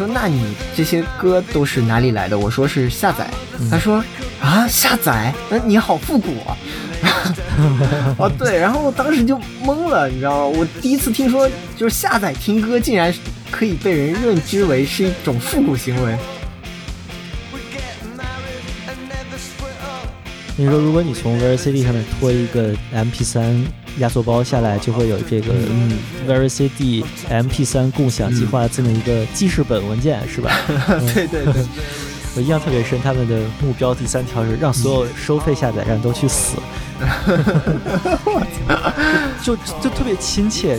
[0.00, 0.42] 说那你
[0.74, 2.38] 这些歌都是哪里来的？
[2.38, 3.28] 我说是下载。
[3.70, 4.02] 他说
[4.40, 6.56] 啊下载，那你好复古啊。
[8.16, 10.58] 哦对，然后当时就懵了，你知道吗？
[10.58, 11.46] 我第一次听说
[11.76, 13.12] 就是下载听歌竟然
[13.50, 16.16] 可以被人认知为是一种复古行为。
[20.56, 23.64] 你说，如果你从 VerCD 上面拖一个 MP3
[24.00, 25.52] 压缩包下来，就会有这个
[26.26, 30.50] VerCD MP3 共享计划这么一个记事本文件，是吧？
[31.14, 31.64] 对对对，
[32.34, 36.56] 我印象特别深，他们的目标第三条是让所有收费下载站都去死，
[39.42, 40.78] 就就特别亲切。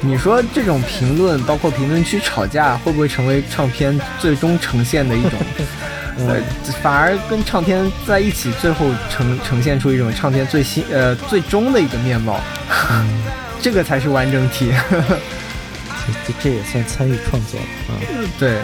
[0.00, 5.32] 你说这种评论，包括评论区吵架，会不会成为唱片最终呈现的一种？
[6.26, 6.40] 呃，
[6.82, 12.40] 反而跟唱片在一起，最后呈呈现出一种唱片最新呃最终的一个面貌。
[13.62, 14.72] 这个才是完整体。
[16.26, 17.58] 这这也算参与创作
[17.88, 17.92] 啊，
[18.38, 18.58] 对。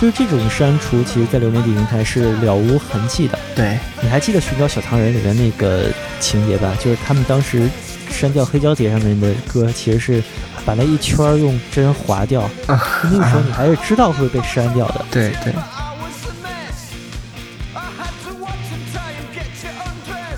[0.00, 3.36] 就是这种删除，其实，在流媒体平台是了无痕迹的。
[3.56, 6.72] 对，你还记得《寻找小糖人》里面那个情节吧？
[6.78, 7.68] 就是他们当时
[8.10, 10.22] 删掉黑胶碟上面的歌，其实是
[10.64, 12.48] 把那一圈用针划掉。
[12.66, 15.04] 那个时候你还是知道会被删掉的。
[15.10, 15.52] 对对。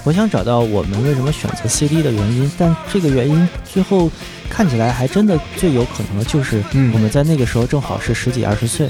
[0.03, 4.11] 我想找到我们为什么选择 CD 的原因，但这个原因最后
[4.49, 8.89] 看起来还真的最有可能的就是我们在那个时候正好是十几二十岁。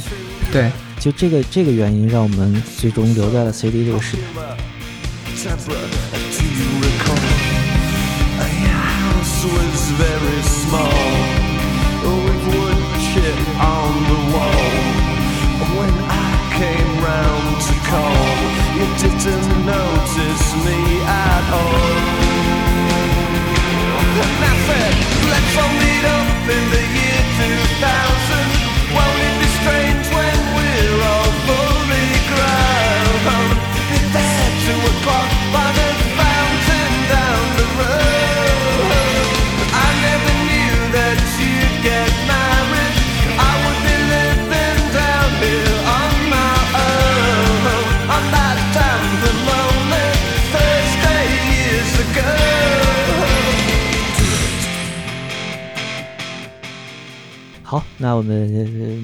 [0.52, 0.70] 对，
[1.00, 4.22] 就这个这个原因，让我们最终留在了 CD 这个时代。
[9.20, 11.10] fence was very small.
[12.25, 14.69] With wood chip on the wall.
[15.78, 18.28] When I came round to call
[18.76, 22.31] You didn't notice me at all.
[24.22, 24.94] And I said,
[25.31, 27.22] let's hold it up in the year
[27.78, 28.50] 2000
[57.70, 58.48] 好，那我们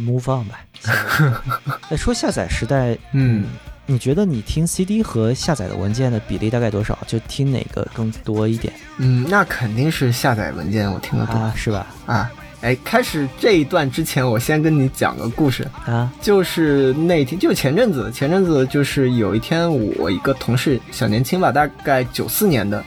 [0.04, 0.58] move on 吧。
[1.88, 3.44] 那说下载时代，嗯，
[3.86, 6.98] 你觉得你听 CD 和下载的文件的比例大概多少？
[7.06, 8.74] 就听哪个更多一点？
[8.96, 11.86] 嗯，那肯定是下载文件我听得多，是吧？
[12.06, 12.28] 啊，
[12.60, 22.82] 哎，开始这一段之前，我先跟你讲个故事啊，就是那天，就前阵子，前阵子就是有一天，我一个同事，小年轻吧，大概九四年的，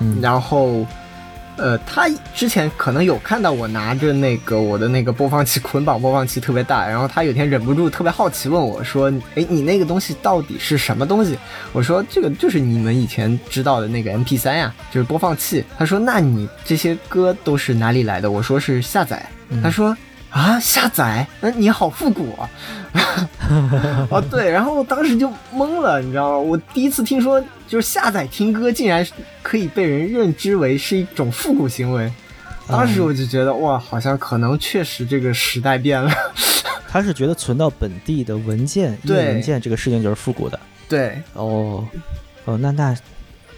[0.00, 0.86] 嗯，然后。
[1.58, 11.36] 呃，他之前可能有看到我拿着那个我的那个播放器捆绑播放器特别大，然后他有天忍不住特别好奇问我说：“哎，你那个东西到底是什么东西？”
[11.72, 19.24] 我说：“这个就是你们以前知道的那个 MP3 呀，就是播放器。”他说：“那你这些歌都是哪里来的？”我说：“是下载。”
[19.62, 19.96] 他说。
[20.30, 21.26] 啊，下载？
[21.40, 22.50] 那你好复古啊！
[24.10, 26.38] 哦，对，然后当时就懵了，你知道吗？
[26.38, 29.06] 我第一次听说，就是下载听歌竟然
[29.42, 32.12] 可以被人认知为是一种复古行为。
[32.66, 36.12] 当时我就觉得，哇，好像可能确实这个时代变了。
[36.86, 40.60] 他是觉得存到本地的文件、对文件这个事情就是复古的。
[40.88, 41.86] 对，哦，
[42.44, 42.96] 哦，那那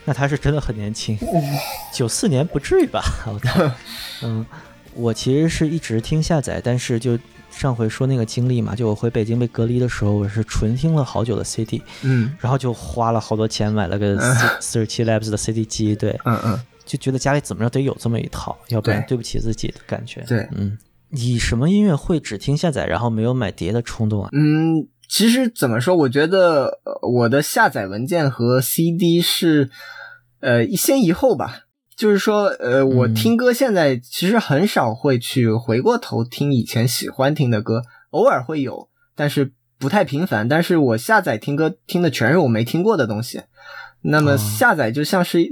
[0.04, 1.18] 那他是真的很年轻，
[1.92, 3.02] 九四年不至于吧？
[3.26, 3.70] 我靠，
[4.22, 4.46] 嗯。
[4.94, 7.18] 我其实是一直听下载，但是就
[7.50, 14.18] 上回说那个经历嘛，就我回北京被隔离的时候，我是纯听了好久的 CD，嗯，然后就花了好多钱买了个
[14.60, 20.22] 四 十七 Labs 的 CD 机，对，嗯嗯，就觉得家里怎么着得有这么一套，要不然对不起自己的感觉。
[20.28, 20.78] 对，嗯，
[21.10, 24.30] 你什么音乐会只听下载，然后没有买碟的冲动啊？
[24.32, 26.80] 嗯，其实怎么说，我觉得
[27.14, 29.70] 我的下载文件和 CD 是
[30.40, 31.66] 呃一先一后吧。
[32.00, 40.48] 就是说，呃，我听歌现在其实很少会去回过头听以前喜欢听的歌，偶尔会有，但是不太频繁。
[40.48, 43.42] 但是我下载听歌听的全是我没听过的东西，
[44.00, 45.46] 那么下载就像是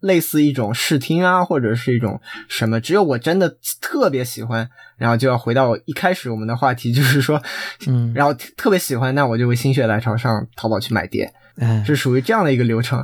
[0.00, 2.20] 类似一种试听啊，或者是一种
[2.50, 4.68] 什么，只有我真的特别喜欢，
[4.98, 7.42] 然后就要回到一开始我们的话题，就是说，
[7.88, 13.02] 嗯，然后特别喜欢，那我就会心血来潮上淘宝去买碟，嗯是属于这样的一个流程。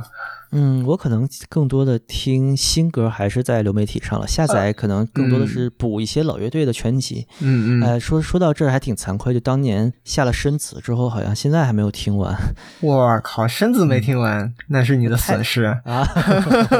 [0.51, 7.27] 嗯，我可能更多的听新歌还是在流媒体上了，下载可能更多的是补一些老乐队的全集。
[7.41, 12.35] 嗯嗯，呃，说说到这儿还挺惭愧，就当年下了深子之后，好像现在还没有听完。
[12.81, 16.07] 我靠，深子没听完，那是你的损失啊！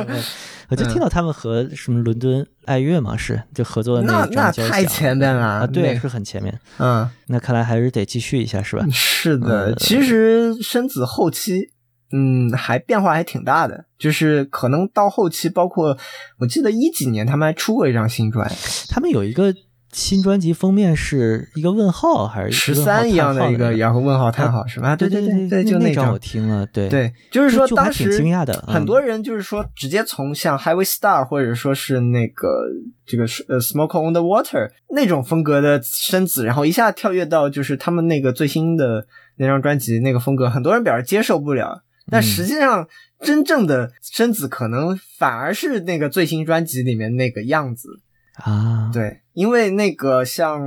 [0.67, 6.59] 我就听到他们和什么伦敦爱乐嘛，是就合作的那那那太前面了啊，对，是很前面。
[6.79, 8.83] 嗯，那看来还是得继续一下，是吧？
[8.91, 11.69] 是的，其实深子后期，
[12.11, 15.97] 嗯，还变化还挺大的，就是可能到后期，包括
[16.39, 18.49] 我记得一几年他们还出过一张新专，
[18.89, 19.53] 他们有一个。
[19.91, 24.93] 新专辑封面是一个问号还是十三一样的一个，然后问号叹号是吧？
[24.93, 32.65] 对对对对，就那张我听了，对对，就是说当时挺惊讶的，很多人就是说直接从像 Highway Star 或者说是那个
[33.05, 42.87] 这个呃 Smoke on the Water 那种风格的身子，然后一下跳跃到就是他们那个最新的那张专辑那个风格，很多人表示接受不了，但实际上
[43.19, 47.99] 真正的生子可能反而是那个最新专辑里面那个样子。
[48.35, 50.61] 啊，对，因为那个像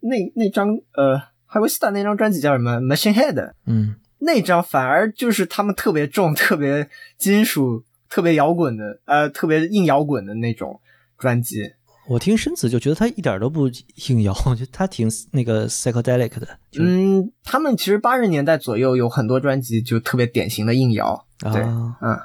[0.00, 1.16] 那那张呃
[1.46, 10.80] i g h Star 那张专辑叫什么 Machine Head，嗯，那张反而就是他们特别重、 特别金属、特别摇滚的，呃，特别硬摇滚的那种
[11.16, 11.74] 专辑。
[12.06, 13.68] 我听深子就觉得他一点都不
[14.08, 16.46] 硬摇， 就他挺那个 psychedelic 的。
[16.78, 21.26] 嗯，他们其实八十年代左右有很多专辑就特别典型的硬摇。
[21.40, 22.18] 对，嗯，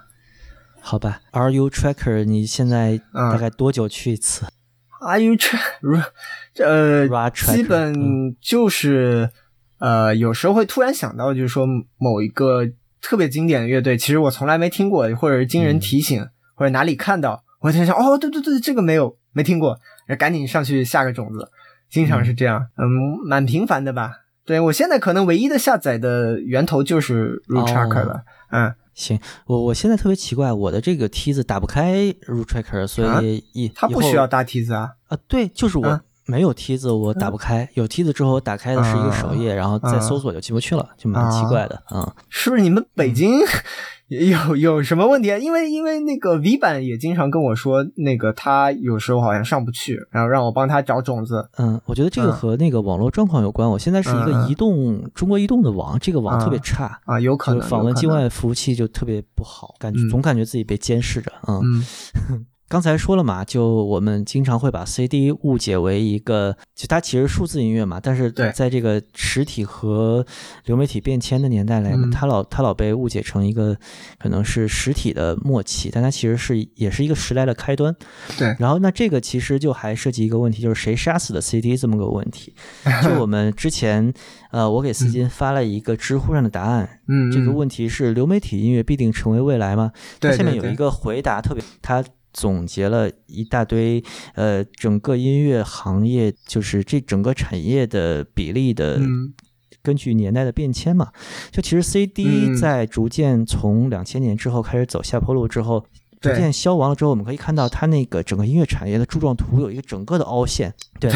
[0.82, 2.24] 好吧，Are You Tracker？
[2.26, 4.46] 你现在大概多久去一次
[5.02, 6.04] ？Are you tracker？
[6.58, 9.30] 呃，基本就是
[9.80, 11.66] 呃，有时候会突然想到，就是说
[11.98, 12.66] 某一个
[13.02, 19.80] 特别经典的乐队，其实我从来没听过，或者是经人提醒，或者哪里看到，我在想，哦，对对对，这个没有没听过，
[20.18, 21.52] 赶紧上去下个种子，
[21.90, 22.88] 经常是这样，嗯，
[23.26, 24.22] 蛮频繁的吧？
[24.46, 28.74] 对我现在可能唯一的下载的源头就是 Root Tracker 了，嗯。
[28.96, 34.90] 行，我我现在特别奇怪，我的这个梯子打不开 root tracker，所以一它不需要搭梯子啊？
[35.08, 42.14] 啊，对，就是我没有梯子，我打不开，有梯子之后我打开的是一个首页，然后再搜索就进不去了，就蛮奇怪的啊。
[42.28, 43.40] 是不是你们北京？
[44.10, 45.30] 有有什么问题？
[45.40, 51.48] 因为因为那个 V 版也经常跟我说，那个他有时候好像上不去，然后让我帮他找种子。
[51.58, 53.70] 嗯，我觉得这个和那个网络状况有关。
[53.70, 61.32] 我现在是一个移动中国移动的网，这个网特别差啊，有可能访问境外服务器就特别不好，感觉总感觉自己被监视着。
[61.48, 61.84] 嗯。
[62.70, 70.24] 刚才说了嘛，就我们经常会把 CD 误解为一个，就它其实数字音乐嘛，但是在这个实体和
[70.66, 73.76] 流媒体变迁的年代来，它老它老被误解成一个
[74.20, 77.94] 可能是实体的末期，但它其实是也是一个时代的开端。
[78.38, 82.54] 对，然后那这个其实就还涉及一个问题，就是谁杀死的 CD 这么个问题。
[83.04, 84.14] 就我们之前
[84.52, 89.92] 呃，我给思金发了一个知乎上的答案，嗯，这个问题是流媒体音乐必定成为未来吗？
[90.20, 92.06] 对，下面有一个回答特别他。
[92.34, 94.04] 总结了一大堆，
[94.36, 99.00] 呃，整个音乐行业就是这整个产业的比例的，
[99.82, 101.12] 根据年代的变迁嘛，
[101.52, 105.86] 就其实 CD 在逐渐从两千年之后开始走下坡路之后。
[106.20, 110.74] 逐渐消亡了之后，我们可以看到它那个整个音乐产业的柱状图有一个整个的凹陷。
[111.00, 111.10] 对，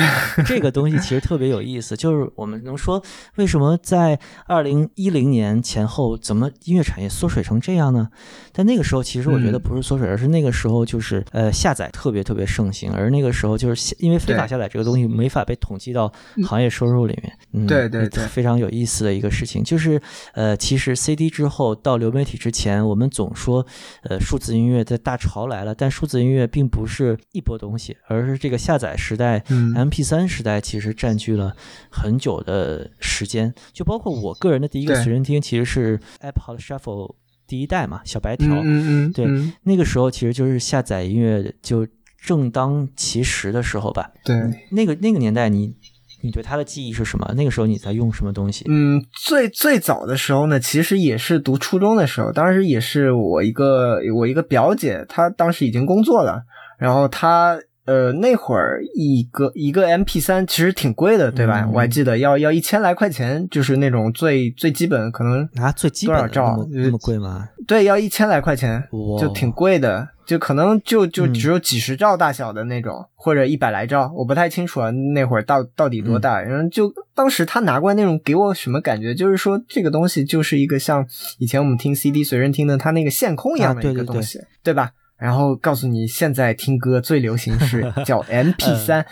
[0.45, 3.03] 这个东西其实特别有意思，就是我们能说
[3.35, 4.17] 为什么在
[4.47, 8.07] 二零一零年前后，怎么音乐产业缩水成这样呢？
[8.53, 16.09] 但那个时候其实我觉得不是缩水，而是那个时候就是呃下载特别特别盛行，而那个时候就是因为非法下载这个东西没法被统计到
[16.45, 17.37] 行业收入里面。
[17.51, 20.01] 嗯，对对对，非常有意思的一个事情，就是
[20.33, 23.65] 呃其实 CD 之后到流媒体之前，我们总说
[24.03, 25.03] 呃数字音乐的。
[25.03, 29.43] 大潮来了，但数字音乐并不是一波东西，而是这个下载时代
[29.75, 31.53] ，M P 三时代其实占据了
[31.89, 33.53] 很久的时间。
[33.73, 38.47] 就包括我个人的第一个随身听，其实是 Apple Shuffle 第一代嘛，小白条。
[38.63, 39.27] 嗯嗯，对，
[39.63, 41.85] 那个时候其实就是下载音乐就
[42.17, 44.09] 正当其时的时候吧。
[44.23, 44.35] 对，
[44.71, 45.75] 那个那个年代你。
[46.23, 47.33] 你对他的记忆是什么？
[47.35, 48.65] 那个时候你在用什么东西？
[48.69, 56.43] 嗯，最最早的时候呢，其实也是读初中的时候，当时也是我一个我一个表姐，她当时已经工作了，
[56.79, 61.67] 然后她呃那会儿一个一个 M P 三其实挺贵的，对吧？
[61.73, 67.49] 我还记得要要一千来块钱，就是那种最最基本可能啊最基本多少兆那么贵吗？
[67.67, 68.83] 对，要一千来块钱，
[69.19, 70.09] 就挺贵的。
[70.25, 74.89] 就可能就就只有几十兆大小的那种，或者一百来兆，我不太清楚啊。
[74.89, 76.39] 那会儿到到底多大？
[76.41, 79.13] 然后就当时他拿过来那种，给我什么感觉？
[79.13, 81.05] 就是说这个东西就是一个像
[81.39, 84.91] 以前我们听 CD 随身听的，它那个线控一样的一个东西，对吧？
[85.23, 89.05] 然后告诉你，现在听歌最流行是 叫 MP 三。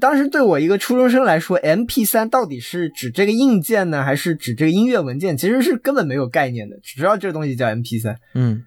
[0.00, 5.36] 当时对我一个初中生来说，MP 三到底是指这个硬件呢，还是指这个音乐文件？
[5.36, 8.16] 其实是根本没有概念的，只知道这个东西叫 MP 三。
[8.34, 8.62] 嗯。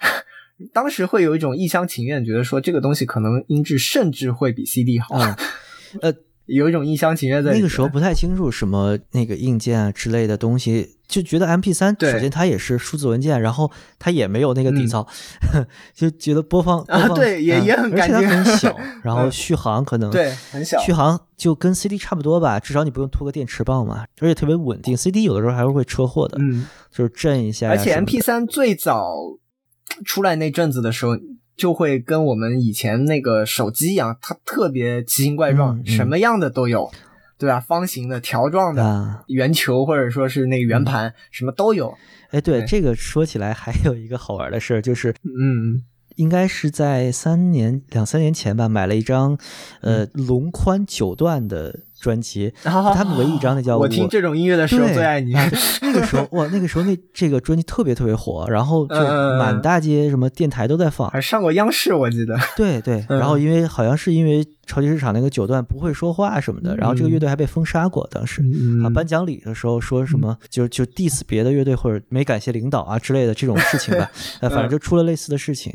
[0.74, 5.34] 当时会有一种一厢情愿，觉得说这个东西可能音质甚至会比 CD 好，嗯
[6.02, 6.14] 呃，
[6.46, 7.52] 有一种一厢情愿在。
[7.52, 14.88] 那个时候不太清楚什么那个硬件啊之类的东西，就觉得 MP 三首先它也是数字文件，然后它也没有那个底嗯。
[14.88, 15.06] 噪，
[15.94, 20.78] 就觉得播放播啊对也嗯也很而且它很小， 然后嗯续航可能对很小。
[20.80, 24.96] 续航就跟 CD 差不多吧，至少你不用拖个电池棒嘛，而且特别稳定。
[24.96, 28.12] CD 有的时候还是会车祸的，嗯，就是震一下而且什么的。
[28.12, 29.14] MP 三最早
[30.04, 31.16] 出来那阵子的时候，
[31.56, 36.90] 就会跟我们以前那个手机一样，它特别奇形怪状，什么样的都有，
[37.38, 37.60] 对吧？
[37.60, 41.94] 方形的、条状的、啊，圆球，或者说是那个圆盘，什么都有。
[42.30, 42.66] 哎，对对。
[42.66, 45.82] 这个说起来还有一个好玩的事儿，就是嗯，
[46.16, 49.38] 应该是在三年两三年前吧，买了一张
[49.80, 55.32] 呃龙宽九段的专辑，然后他们唯一一张那叫我听这种音乐的时候对最爱你。
[55.80, 62.36] 那个时候哇，那个时候那这个专辑特别特别火，然后就嗯满大街什么电台都在放，还上过央视，我记得。
[62.54, 68.42] 对对，嗯然后因为好像是因为超级市场那个九段不会说话什么的，然后这个嗯乐队还被封杀过，当时。
[68.42, 74.10] 嗯啊，颁奖礼的时候说什么就就 diss 别的乐队或者没感谢领导啊之类的这种事情吧，
[74.42, 75.72] 呃，反正就出了类似的事情，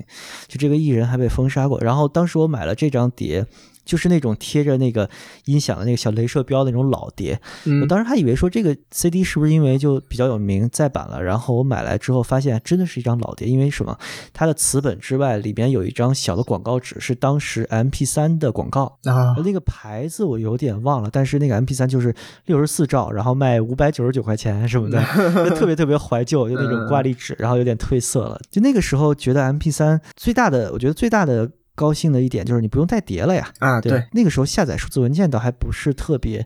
[0.47, 1.79] 就这个艺人还被封杀过。
[1.81, 3.45] 然后当时我买了这张碟，
[3.89, 5.09] 就是那种贴着那个
[5.45, 13.97] 音响的那个小镭射标的那种老碟，嗯我当时还以为说这个 CD 是不是因为就比较有名再版了，然后我买来之后发现真的是一张老碟，因为什么？
[14.31, 18.99] 它的词本之外里边有一张小的广告纸，是当时 MP3 的广告。
[19.05, 22.13] 啊，那个牌子我有点忘了，但是那个 MP3 就是
[22.45, 25.01] 六十四兆，然后卖五百九十九块钱什么的，
[25.49, 28.39] 就 特别特别怀旧，就那种挂历纸，然后有点褪色了。
[28.51, 31.49] 就那个时候觉得 MP3 最大的，我觉得最大的
[31.79, 33.49] 高兴的一点就是你不用再叠了呀。
[33.59, 36.45] 啊，对，那个时候下载数字文件倒还不是特别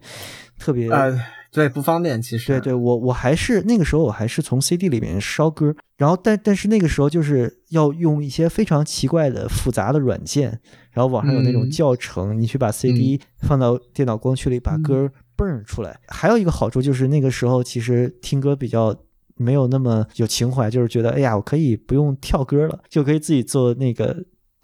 [0.59, 1.19] 特别呃，
[1.51, 2.45] 对，不方便，其实。
[2.45, 10.59] 对对，我我还是那个时候我还是从 CD 里面烧歌，然后但但是那个时候就是要用一些非常奇怪的复杂的软件，
[10.91, 15.99] 然后网上有那种嗯教程，你去把 CD 放到电脑光驱里把歌蹦出来。
[16.07, 18.95] 还有一个好处就是那个时候其实听歌比较。
[19.35, 24.23] 没有那么有情怀，就是觉得哎呀，我可以不用跳歌了，就可以自己做那个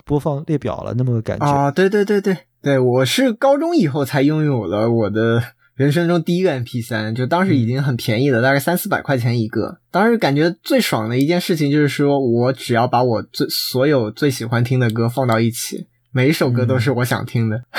[0.09, 1.45] 播放列表了，那么个感觉。
[1.45, 5.43] 啊，对对对对对，我是高中以后才拥有了我的
[5.75, 9.77] 人生中第一个 MP 三就当时已经很便宜了，大概三四百块钱一个。
[9.91, 17.61] 当时感觉最爽的一件事情就是说，我只要把我最所有最喜欢听的歌放到一起，每一首歌都是我想听的。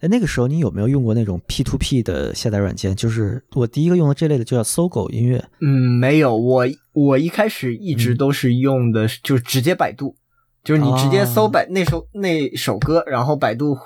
[0.00, 2.96] 哎，那个时候你有没有用过那种 P to P 的下载软件？
[2.96, 5.44] 就是我第一个用的这类的，就叫搜狗音乐。
[5.60, 5.68] 嗯，
[6.00, 10.16] 没有，我我一开始一直嗯都是用的，就是直接百度，
[10.62, 13.76] 就是你直接搜哦百、那首那首歌，然后百度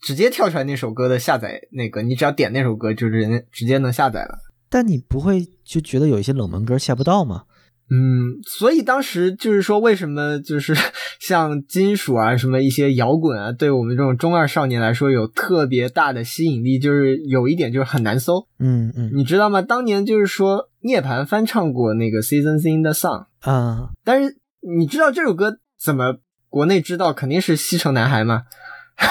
[0.00, 4.38] 直接跳出来那首歌的下载那个，你只要点那首歌，就是人直接能下载了。
[4.68, 7.42] 但你不会就觉得有一些冷门歌下不到吗？
[7.90, 10.74] 嗯，所以当时就是说，为什么就是
[11.20, 19.60] 像金属啊，什么一些摇滚啊，对我们这种中二少年来说有特别大的吸引力，就是有一点就是很难搜，嗯嗯你知道吗？
[19.60, 24.38] 当年就是说涅槃翻唱过那个《Seasons in the Sun》，啊，但是
[24.78, 26.16] 你知道这首歌怎么
[26.48, 27.12] 国内知道？
[27.12, 28.44] 肯定是西城男孩嘛，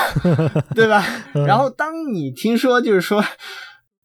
[0.75, 1.03] 对吧？
[1.33, 3.23] 嗯然后当你听说就是说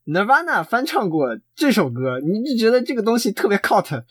[0.05, 4.03] Nirvana 翻唱过这首歌，你就觉得这个东西特别 cult，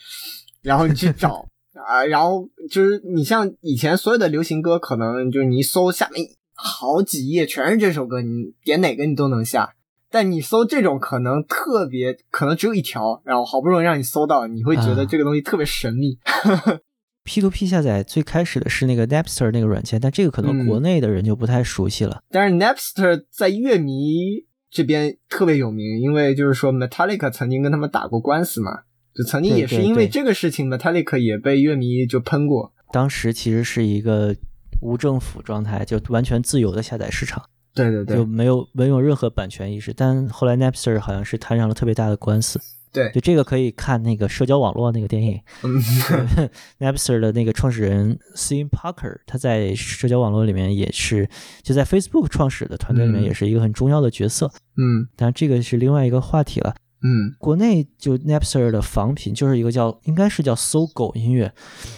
[0.63, 1.47] 然后你去找
[1.87, 9.75] 啊，然后就是你像以前所有的流行歌，可能就是你一搜下面好几页全是这首歌，你点哪个你都能下。
[10.09, 16.19] 但你搜这种可能特别，可能只有一条，然后好不容易让你搜到，你会觉得啊这个东西特别神秘。
[17.27, 22.23] P to P 下载最开始的是那个 Napster 那个软件，但这个可能嗯国内的人就不太熟悉了。
[22.31, 28.71] 但是 Napster 在乐迷这边特别有名，因为就是说 Metallica 曾经跟他们打过官司嘛，
[29.13, 32.73] 就曾经也是因为这个事情，Metallica 也被乐迷就喷过。
[32.93, 34.35] 当时其实是一个
[34.81, 37.43] 无政府状态，就完全自由的下载市场，
[37.75, 39.93] 对对对就，没有没有任何版权意识。
[39.93, 42.61] 但后来 Napster 好像是摊上了特别大的官司。
[42.97, 45.41] 对就这个可以看那个社交网络那个电影。
[45.63, 45.81] 嗯
[46.81, 51.29] Napster 的那个创始人 Sim Parker，他在社交网络里面也是
[51.63, 54.51] 就在 Facebook 创始的团队里面嗯也是一个很重要的角色。
[54.77, 56.75] 嗯当然，这个是另外一个话题了。
[57.03, 57.35] 嗯。
[57.39, 61.53] 国内就 Napster 的仿品就是一个叫应该是叫搜狗音乐，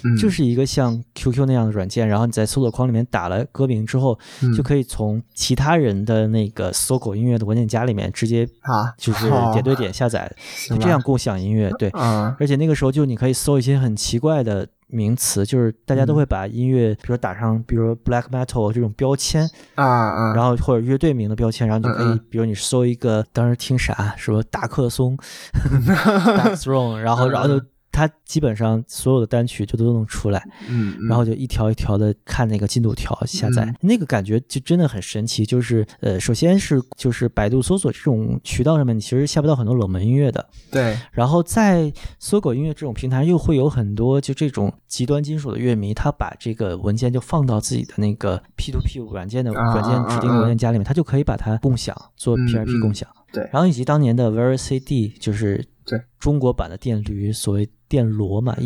[0.05, 4.53] 嗯，就是一个像 QQ 那样的软件，然后你在搜索框里面打了歌名之后，嗯。
[4.55, 10.31] 就可以从其他人的那个搜狗音乐的文件夹里面直接啊，就是点对点下载，啊
[10.71, 11.71] 就这样共享音乐。
[11.79, 16.17] 对，啊，而且那个时候就你可以搜一些很奇怪的名词，就是大家都嗯。
[16.17, 25.17] 会把音乐，比如打上，比如 black metal 这种标签，啊啊，然后或者乐队名的标签，然后你就可以，比如你搜一个，当时听啥，什么大克松，
[25.55, 27.65] Dark Throne，然后然后就。
[27.99, 31.09] 嗯它基本上所有的单曲就都能出来，嗯，嗯。
[31.09, 33.75] 然后就一条一条的看那个进度条下载，嗯。
[33.81, 35.45] 那个感觉就真的很神奇。
[35.45, 52.81] 就是呃，首先是就是百度搜索这种渠道上面，你其实下不到很多冷门音乐的，对，然后在搜狗音乐这种平台，又会有很多就这种极端金属的乐迷，他把这个文件就放到自己的那个 P to P 软件的啊软件指定的文件夹里面，他就可以把它共享做嗯 PRP 嗯。
[52.81, 53.09] 共享。
[53.33, 53.49] 对。
[53.53, 56.01] 然后以及当年的 Very CD，就是对。
[56.19, 58.57] 中国版的电驴，所谓电罗嘛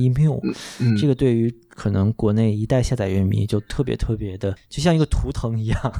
[0.80, 5.92] 嗯，这个对于可能国内一代下载乐迷就特别特别的，就像一个图腾一样。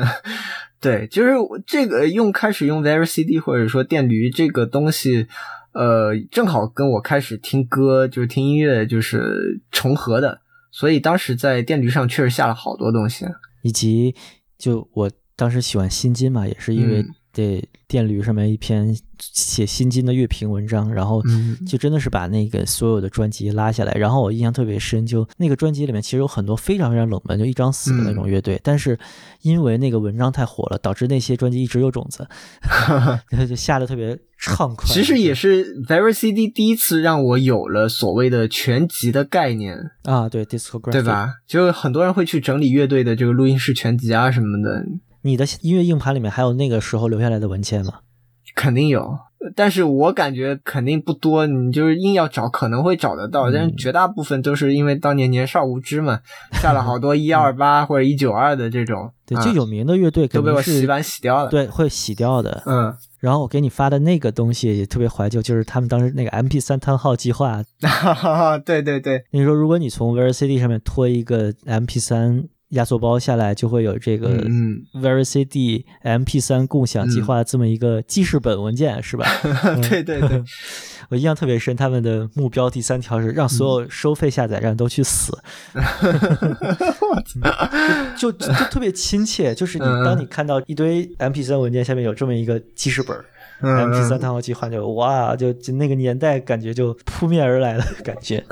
[0.80, 1.34] 对，就是
[1.66, 5.26] 这个用开始用 Very CD 或者说电驴这个东西，
[5.72, 13.26] 呃，正好跟我开始听歌就是听音乐就是重合的，所以当时在电驴上确实下了好多东西。
[13.62, 14.14] 以及
[14.56, 17.04] 就我当时喜欢新金嘛，也是因为
[17.40, 28.96] 嗯对电驴上面一篇写新金的乐评文章，然后嗯就真的是把那个所有的专辑拉下来，然后我印象特别深，就那个专辑里面其实有很多非常非常冷门，就一张死的那种乐队，但是
[29.42, 32.28] 因为那个文章太火了，导致那些专辑一直有种子，
[33.48, 34.86] 就下的特别畅快。
[34.86, 41.02] 其实也是 Very CD 第一次让我有了所谓的全集的概念，啊，对 discography，对？
[41.02, 41.34] 吧？
[41.48, 44.86] 就很多人会去整理乐队的这个录音室全集啊什么的，
[45.22, 47.94] 你的音乐硬盘里面还有那个时候留下来的文件吗？
[48.56, 49.16] 肯定有，
[49.54, 51.46] 但是我感觉肯定不多。
[51.46, 56.20] 你就是硬要找，可能会找得到，嗯但是绝大部分都是因为当年年少无知嘛，
[56.54, 62.60] 下了好多 一二八或者一九二的这种，对，啊最有名的乐队都被我洗版洗掉了。，对，会洗掉的。
[62.66, 67.62] 嗯，然后我给你发的那个东西也特别怀旧，就是他们当时那个 MP 三叹号计划。
[67.82, 79.26] 哈哈哈，对对对，你说如果你从 Very CD 上面拖一个 MP 3压缩包下来，就会有这个嗯 Very CD MP 3共享计划这么一个记事本文件，是吧？
[79.64, 80.42] 嗯，对对对，
[81.10, 85.36] 我印象特别深，他们的目标第三条是让所有收费下载站都去死，
[88.16, 89.54] 就就就特别亲切。
[89.54, 93.16] 就是你嗯当你看到一堆 MP 3文件下面有这么一个记事本。
[93.62, 98.42] 嗯 M P 三嗯叹号计划就哇，就就那个年代感觉就扑面而来的感觉。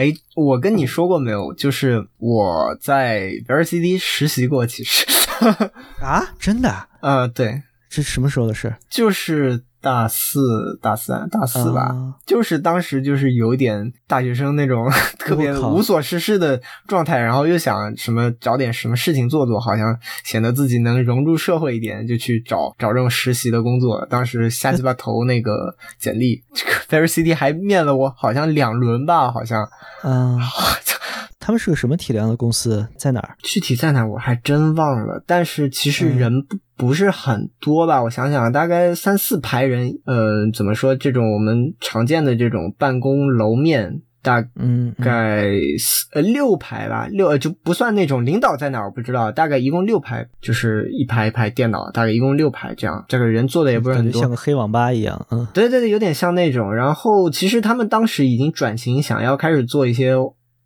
[0.00, 1.52] 哎，我跟你说过没有？
[1.52, 5.04] 就是我在 Very CD 实习过，其实，
[6.00, 6.88] 啊，真的啊？
[7.02, 8.74] 呃，对，这什么时候的事？
[8.88, 11.82] 就是大四、大三、大四吧。
[11.82, 14.88] 啊就是当时就是有点大学生那种
[15.18, 24.06] 特别无所事事的状态，然后又想什么找点什么事情做做，好像显得自己能融入社会一点，就去找找这种实习的工作。
[24.08, 29.62] 当时瞎鸡巴投那个简历，这个 Very CD 还面了我好像两轮吧，好像
[30.02, 30.38] 啊，
[31.40, 32.86] 他们是个什么体量的公司？
[32.96, 33.34] 在哪儿？
[33.42, 35.24] 具体在哪儿我还真忘了。
[35.26, 40.94] 但是其实嗯人不不是很多吧，我想想，大概三四排人，呃，怎么说？
[40.94, 44.02] 这种我们常见的这种办公楼面。
[44.22, 45.48] 大嗯，嗯概
[45.78, 54.28] 四呃六排吧，六呃就不算那种领导在哪儿我不知道，大概一共六排，就是一排一排电脑，大概一共六排这样，这个人坐的也不是很多像。
[54.28, 55.26] 个黑网吧一样。
[55.30, 56.74] 嗯对对对，有点像那种。
[56.74, 60.12] 然后其实他们当时已经转型，想要开始做一些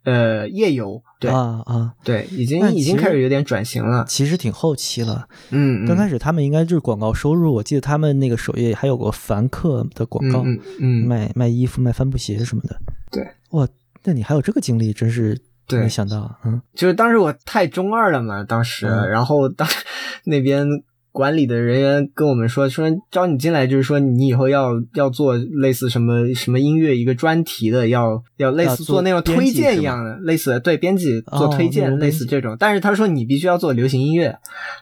[0.05, 4.05] 呃夜游，对、啊啊，对，已经那已经开始有点转型了。
[4.07, 5.27] 其实挺后期了。
[5.49, 10.43] 嗯，嗯刚开始他们应该就是广告收入，我记得他们那个首页还有个凡客的广告，
[10.79, 12.79] 嗯卖卖衣服、卖帆布鞋什么的。
[13.11, 13.67] 对，哇，
[14.03, 15.37] 那你还有这个经历，真是
[15.67, 16.39] 对没想到。
[16.45, 19.67] 嗯就是当时我太中二了嘛，当时，嗯然后当
[20.25, 20.67] 那边
[21.15, 32.57] 管理的人员跟我们说，说招你进来就是说你以后要要做类似什么什么音乐一个专题的，要要类似做做那种推荐一样的，类似对编辑做哦推荐，类似这种。
[32.59, 34.37] 但是他说你必须要做流行音乐，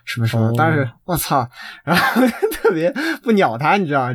[0.05, 0.47] 什么什么。
[0.47, 1.47] 哦当时我操，
[1.85, 2.91] 然后特别
[3.21, 4.07] 不鸟他，你知道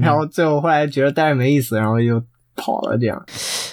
[0.00, 2.22] 然后最后后来觉得待着没意思，然后又
[2.54, 3.20] 跑了这样。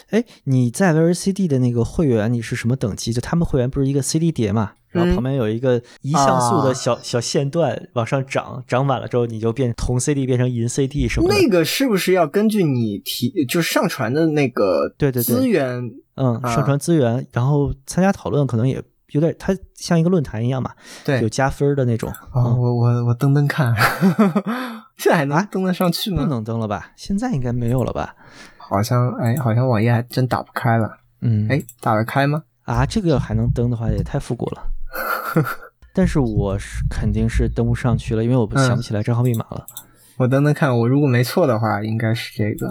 [0.09, 3.13] 哎，你在 Very CD 的那个会员，你是什么等级？
[3.13, 11.34] 就他们会员不是一个 CD 碟嘛，然后嗯旁边有一个一像素啊的小、小线段往上涨，涨满了之后你就变铜 CD 变成银 CD 什么的。
[11.36, 15.91] 那个是不是要根据你提就是上传的那个对对对资源？
[16.15, 20.71] 嗯，啊上传资源，然后参加讨论，可能也有点，它像一个论坛一样嘛，
[21.06, 22.10] 对有加分的那种。
[22.34, 23.73] 哦，嗯我我我登登看，
[24.97, 26.23] 现在还能啊登得上去吗？
[26.23, 26.91] 不能登了吧？
[26.95, 28.13] 现在应该没有了吧？
[28.58, 30.97] 好像哎，好像网页还真打不开了。
[31.21, 32.43] 嗯，哎，打得开吗？
[32.65, 34.63] 啊，这个还能登的话，也太复古了。
[35.93, 39.65] 但是我是肯定是登不上去了，因为我想不起来账号密码了。
[40.17, 42.69] 我等等看，我如果没错的话，应该是这个。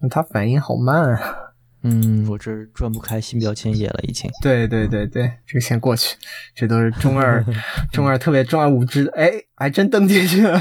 [0.00, 1.34] 那它反应好慢啊！
[1.82, 4.28] 嗯，我这转不开新标签页了，已经。
[4.42, 6.16] 对对对对，这个先过去，
[6.54, 7.44] 这都是中二，
[7.92, 10.60] 中二特别中二无知的，哎，还真登进去了。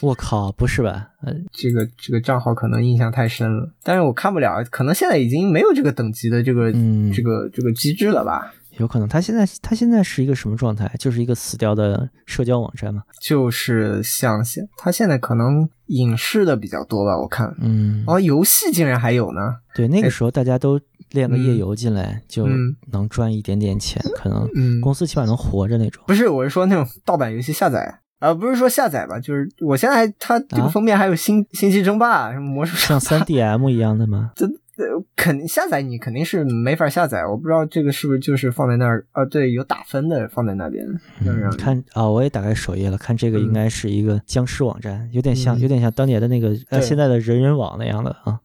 [0.00, 1.10] 我靠，不是吧？
[1.26, 8.54] 嗯，这个这个账号可能印象太深了，但是我看不了，可能现在已经没有这个等级的这个、嗯这个这个机制了吧？
[8.78, 10.90] 有可能他现在他现在是一个什么状态？
[10.98, 13.02] 就是一个死掉的社交网站吗。
[13.20, 26.02] 就是像现他现在可能影视的比较多吧，我看，嗯，哦，游戏竟然还有呢，对，那个时候大家都练个夜游进来，就嗯能赚一点点钱，可能嗯，公司起码能活着那种。
[26.06, 28.00] 不是，我是说那种盗版游戏下载。
[28.18, 34.32] 呃，不是说下载吧，就是我现在还它这个啊封面还有星《星际争霸》什么魔术像三 DM 一样的吗？
[34.76, 34.84] 呃，
[35.16, 39.24] 肯定下载你肯定是没法下载，我不知道这个是不是就是放在那儿啊？
[39.24, 40.86] 对，有打分的放在那边，
[41.24, 48.38] 让嗯，看啊、我也打开首页了，看这个应嗯该是一个僵尸网站，有点像，嗯有点像当年的那个呃对现在的人人网那样的啊。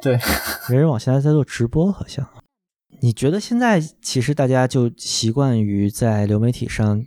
[0.00, 0.12] 对，
[0.68, 2.26] 人人网现在在做直播，好像。
[3.00, 7.04] 你觉得现在其实大家就习惯于在流媒体上，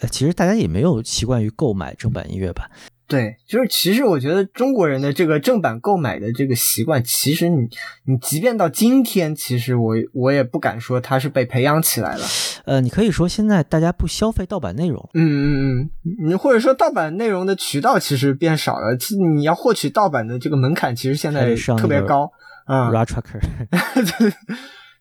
[0.00, 2.68] 呃，其实大家也没有习惯于购买正版音乐吧？
[3.08, 7.68] 对，就是其实我觉得中国人的这个正版购买的这个习惯，其实你
[8.04, 12.24] 你即便到今天，其实我我也不敢说它是被培养起来了。
[12.64, 15.46] 呃，你可以说现在大家不消费盗版内容，嗯嗯
[15.80, 15.90] 嗯，
[16.26, 22.32] 你或者说盗版内容的渠道其实变少了，其实你要获取盗版的这个门槛，其实现在特别高。
[22.64, 23.40] 啊、r a Tracker，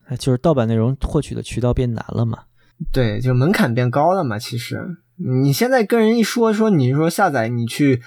[0.08, 2.44] 呃 就是盗版内容获取的渠道变难了嘛？
[2.94, 4.38] 对，就门槛变高了嘛。
[4.38, 4.80] 其实
[5.18, 8.02] 你现在跟人一说说，你说下载，你去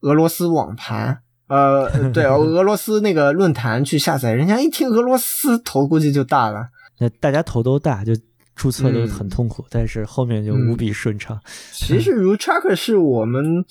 [0.00, 6.68] 俄罗斯网盘，呃，对， 俄罗斯那个论坛去下载，人家一听俄罗斯头估计就大了。
[6.98, 8.12] 那大家头都大，就
[8.56, 11.40] 注册都嗯很痛苦，但是后面就无比顺畅。
[11.72, 13.64] 其实 r o Tracker 是我们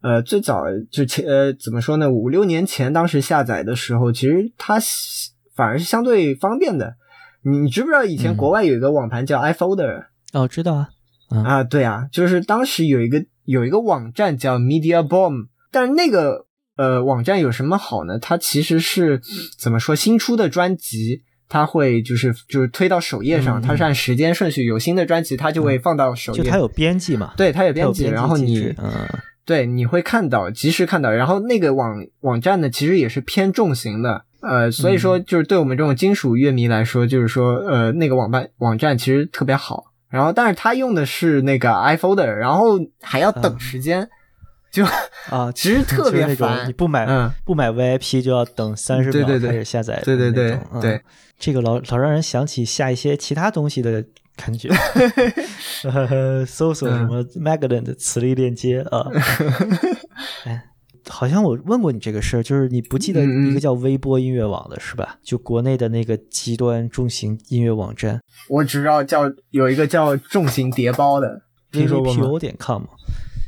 [0.00, 4.78] 呃最早就前呃怎么说呢，五六年前当时下载的时候，其实它
[5.54, 6.94] 反而是相对方便的。
[7.42, 10.88] 你你知不知道以前嗯国外有一个网盘叫 iFolder？、哦，知道啊，
[11.30, 18.18] 啊，对啊，就是当时有一个有一个网站叫 Media Bomb，但是那个呃网站有什么好呢？
[18.18, 19.20] 它其实是
[19.58, 26.42] 怎么说新出的专辑，它会就是就是推到首页上，它是按时间顺序，有新的专辑它就会放到首页。
[26.42, 28.90] 就它有编辑嘛，对，它有编辑，然后你嗯
[29.44, 34.24] 对你会看到及时看到，然后那个网网站呢其实也是偏重型的。
[34.40, 39.89] 呃，所以说嗯就是对我们这种金属乐迷来说，就是说，呃，那个网办网站其实特别好。
[40.10, 43.60] 然后，但是他用的是那个 iFolder，然后还要等嗯。
[43.60, 44.08] 时间，
[44.70, 44.84] 就
[45.30, 46.66] 啊， 其实特别烦。
[46.68, 47.32] 你不买、嗯。
[47.44, 51.00] 不买 VIP 就要等三十秒对对对开始下载的对对对对，
[51.38, 54.04] 这个老老让人想起下一些其他东西的
[54.36, 54.68] 感觉，
[55.84, 59.06] 呃 搜索什么 Magdalene 的磁力链接啊。
[60.44, 60.64] 哎，
[61.10, 65.16] 好像我问过你这个事儿，就是你不记得一个叫微波音乐网的是吧？
[65.22, 71.42] 就国内的那个极端重型音乐网站我只知道叫有一个叫重型叠包的，
[71.72, 72.84] 听说过吗？，VVPO 点 com，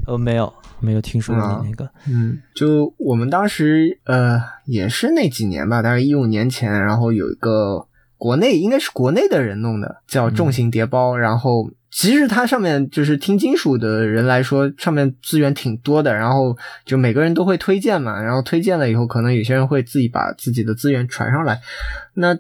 [0.07, 1.89] 呃，没有，没有听说过你那个。
[2.09, 7.87] 嗯，就我们当时呃也是那几年吧，大概一五年前，然后有一个
[8.19, 11.17] 国内应该是国内的人弄的，叫重型叠包。
[11.17, 21.61] 然后其实它上面就是听金属的人来说，上面资源挺多的，然后就每个人都会推荐嘛，然后推荐了以后，可能有些人会自己把自己的资源传上来。
[22.15, 22.37] 那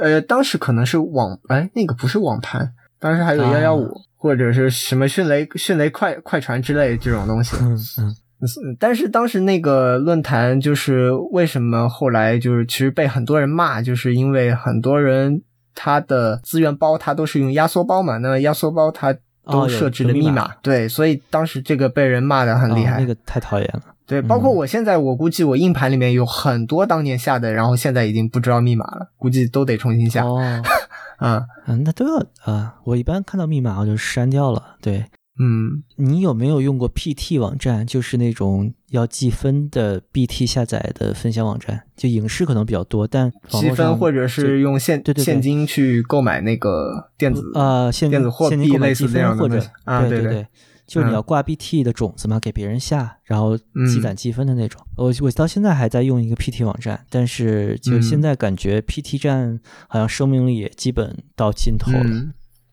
[0.00, 7.56] 呃，当时可能是网哎那个不是网盘，当时还有啊幺幺五或者是什么迅雷迅雷快快传之类这种东西。
[7.60, 15.42] 嗯嗯嗯但是当时那个论坛就是为什么后来就是其实被很多人骂，就是因为很多人
[15.74, 22.96] 他的资源包它都是用压缩包嘛，那压缩包它都设置了密码码，对，所以当时这个被人骂的很厉害。
[22.96, 23.82] 哦那个太讨厌了。
[24.04, 30.24] 对，包括嗯我现在，我估计我硬盘里面有很多当年下的，然后现在已经不知道密码了，估计都得重新下。
[30.24, 30.40] 哦，
[31.20, 32.74] 嗯嗯，那都要啊。
[32.84, 34.76] 我一般看到密码我就删掉了。
[34.82, 35.06] 对
[35.42, 37.84] 嗯，你有没有用过 PT 网站？
[37.84, 45.24] 就是那种要计分的 BT 下载的分享网站，就影视可能比较多，但积分或者是用现对对对。
[45.24, 49.60] 现金去购买那个电子呃现电子货现金币类似这购买积分或者
[50.00, 50.46] 对对对对，
[50.86, 51.14] 就是你嗯。
[51.14, 54.00] 要挂 BT 的种子嘛，给别人下，然后积嗯。
[54.00, 54.80] 攒积分的那种。
[54.96, 62.04] 我我到现在还在用一个 PT 网站，但是就嗯现在感觉 PT 站好像生命力也基本到尽头了。
[62.04, 62.32] 嗯，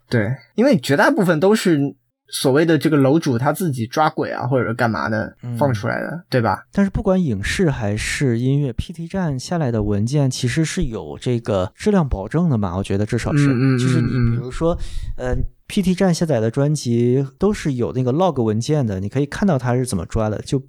[0.10, 1.96] 对，因为绝大部分都是
[2.32, 6.64] 所谓的这个楼主他自己抓鬼啊，或者是干嘛的嗯放出来的，对吧？
[6.72, 12.76] 但是不管影视还是音乐，PT 站下来的文件其实是有这个质量保证的嘛？
[12.78, 14.78] 我觉得至少是，嗯嗯就是你嗯嗯比如说，
[15.18, 15.36] 呃
[15.68, 20.60] PT 站下载的专辑都是有那个 log 文件的，你可以看到它是怎么抓的，就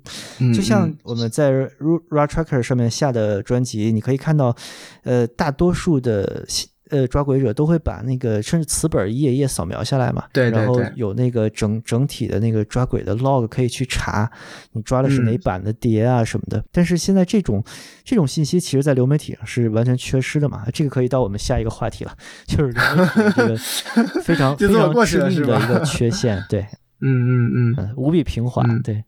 [0.40, 1.68] 嗯就像嗯我们在 Ra
[2.10, 4.54] Ra Tracker 上面下的专辑，你可以看到，
[5.04, 6.44] 呃，大多数的
[6.90, 14.30] 呃抓鬼者都会把那个甚至词本一页一页扫描下来嘛，然后对对对有那个整整体的那个抓鬼的 log 可以去查，
[14.72, 16.62] 你抓的是哪嗯版的碟啊什么的。
[16.70, 17.64] 但是现在这种
[18.04, 20.64] 这种信息，其实在流媒体上是完全缺失的嘛。
[20.72, 23.56] 这个可以到我们下一个话题了， 就是流媒体这个
[24.22, 26.60] 非常 非常致命的一个缺陷，对，
[27.00, 29.04] 嗯嗯嗯，嗯，无比平滑，嗯对。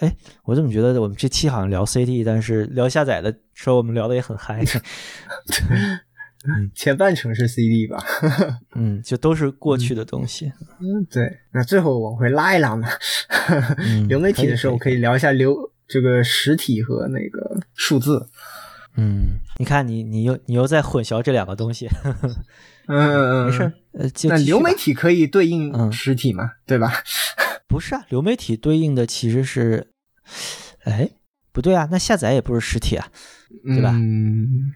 [0.00, 4.64] 哎，我怎么觉得我们这期好像聊 CD，但是聊下载的时候我们聊的也很嗨，
[6.74, 8.02] 前半程是 CD 吧？
[8.74, 10.50] 嗯，就都是过去的东西。
[10.80, 11.38] 嗯，对。
[11.52, 12.88] 那最后往回拉一拉嘛，
[13.78, 15.54] 嗯流媒体的时候可以聊一下流
[15.86, 18.26] 这个实体和那个数字。
[18.96, 21.88] 嗯，你看你你又你又在混淆这两个东西，
[22.88, 23.72] 嗯嗯嗯，没事儿。
[23.92, 26.52] 呃，流媒体可以对嗯应实体嘛？
[26.66, 26.90] 对吧？
[27.68, 29.89] 不是啊，流媒体对应的其实是，
[30.84, 31.08] 哎，
[31.52, 33.06] 不对啊，那下载也不是实体啊，
[33.64, 34.72] 对吧嗯，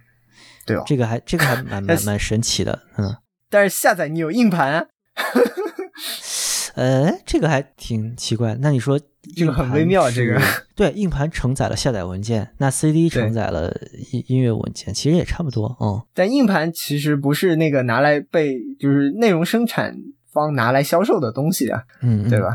[0.66, 0.82] 对哦。
[0.86, 3.16] 这个还这个还蛮 蛮蛮神奇的，嗯，
[3.50, 4.86] 但是下载你有硬盘啊，
[6.74, 8.56] 呃，这个还挺奇怪。
[8.60, 8.98] 那你说
[9.36, 10.40] 这个很微妙这个
[10.74, 13.72] 对，硬盘承载了下载文件，那 CD 承载了
[14.10, 16.02] 音音乐文件，其实也差不多，嗯。
[16.12, 19.96] 但硬盘其实不是那个拿来被就是内容生产
[20.32, 22.54] 方拿来销售的东西啊，嗯，对吧？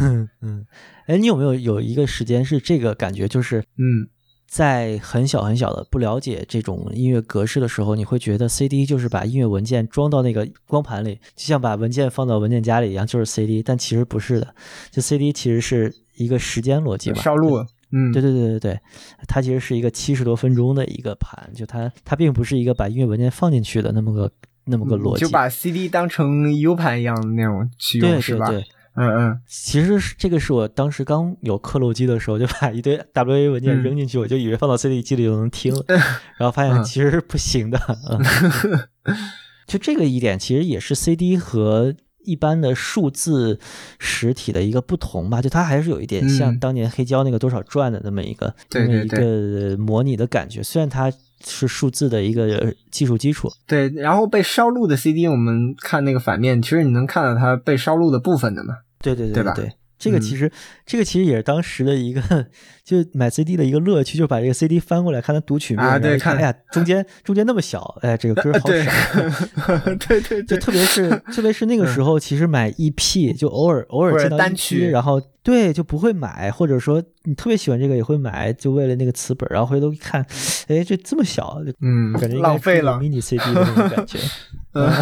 [0.00, 0.64] 嗯 嗯，
[1.10, 4.06] 哎，你有没有有一个时间是这个感觉，就是嗯，
[4.46, 14.54] 在很小很小的不了解这种音乐格式的时候，你会觉得 CD 就是把音乐文件装到那个光盘里，就像把文件放到文件夹里一样，就是 CD，但其实不是的，
[14.92, 17.56] 就 CD 其实是一个时间逻辑嘛，烧录，
[17.90, 18.80] 嗯，对对对对对，
[19.26, 24.30] 它其实是一个七十多分钟的一个盘，就它它并不是一个把音乐文件放进去的那么个
[24.64, 28.46] 那么个逻辑，就把 CD 当成 U 盘一样的那种去用，是吧？
[28.46, 28.68] 对对对。
[28.94, 33.82] 嗯嗯，其实是这个是我当时刚有刻录机的时候，就把一堆 WA 文件嗯。
[33.82, 35.84] 扔进去，我就以为放到 CD 机里就能听了，
[36.38, 36.84] 然后发现嗯。
[36.84, 37.78] 其实是不行的。
[38.10, 39.16] 嗯，
[39.66, 43.58] 就这个一点，其实也是 CD 和一般的数字
[43.98, 46.58] 实体的一个不同吧，就它还是有一点像嗯。
[46.58, 51.10] 当年黑胶那个多少转的那么一个对那么一个模拟的感觉，虽然它
[51.44, 53.50] 是数字的一个技术基础。
[53.66, 53.88] 对。
[53.90, 58.74] 然后被烧录的 CD，我们看那个反面，其实你能看到它被烧录的部分的嘛？
[59.02, 60.50] 对对对对吧对，这个嗯其实、
[60.86, 62.20] 这个其实也是当时的一个
[62.82, 68.90] 就买 CD 的一个乐趣，就把这个 CD 翻过来看它读曲面，啊对看哎呀，中间中间那么小，哎，这个歌好对少。
[69.98, 80.24] 对对对， 就特别是 特别是那个时候，其实买 EP 就偶尔偶尔见到单曲然后对就不会买，或者说你特别喜欢这个也会买，就为了那个词本，然后回头一看，
[80.68, 82.92] 哎，这这么小，嗯感觉浪费了。
[82.94, 84.18] mini CD 的那种感觉。
[84.72, 84.92] 嗯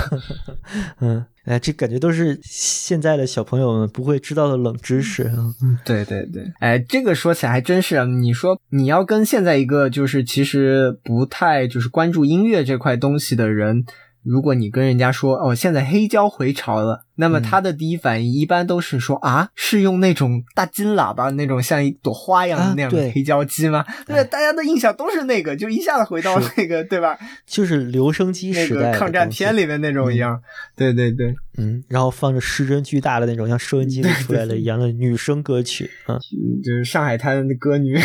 [1.01, 5.25] 嗯，哎，这感觉都是现在的小朋友们不会知道的冷知识。
[5.63, 8.05] 嗯对对对，哎，这个说起来还真是啊。
[8.05, 13.85] 你说你要跟现在一个就是其实不太就是关注音乐这块东西的人，
[14.23, 23.85] 如果你跟人家说哦，现在黑胶回潮了，那么嗯他的第一反应一般都是说、啊，是用那种大金喇叭那种像一朵花一样的那样的黑胶机吗？
[24.07, 27.19] 对，哎大家的印象都是那个，就一下子回到是那个对吧？
[27.45, 30.41] 就是留声机那时代抗战片里面那种一样。
[30.77, 37.99] 对对对，嗯，然后放着失真巨大的那种，像收音机里出来的一样的女声歌曲，嗯嗯就是上海滩的歌女。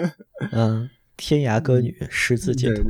[0.52, 2.82] 嗯，天涯歌女，十字街头。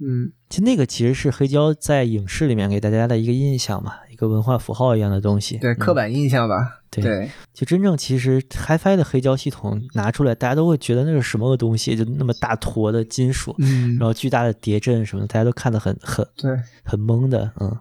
[0.00, 0.32] 嗯。
[0.48, 5.56] 其实那个其实是黑胶在影视里面给大家的一个印象嘛，一个文化符号一样的东西。
[5.58, 16.50] 对嗯刻板印象吧，对对，就真正其实 HiFi 的黑胶系统拿出来，大家都会觉得那是什么个东西，就那么大坨的金属，嗯然，后巨大的碟阵什么的，大家都看得很很对，
[16.84, 17.76] 很懵的，嗯。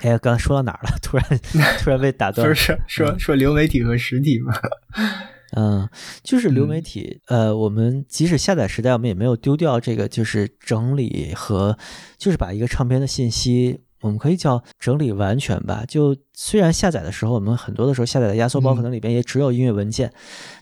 [0.00, 0.90] 哎呀，刚才说到哪儿了？
[1.02, 1.26] 突然
[1.80, 2.52] 突然被打断了。
[2.52, 4.52] 不是说说流媒体和实体嘛，
[5.56, 5.88] 嗯，
[6.22, 11.78] 就是流媒嗯体，呃，我们即使下载时代，我们也没有丢掉这个，就是整理和，
[12.18, 15.84] 就是把一个唱片的信息，我们可以叫整理完全吧。
[15.86, 18.76] 就虽然下载的时候，我们很多的时候下载的压缩包嗯。
[18.76, 20.12] 可能里边也只有音乐文件，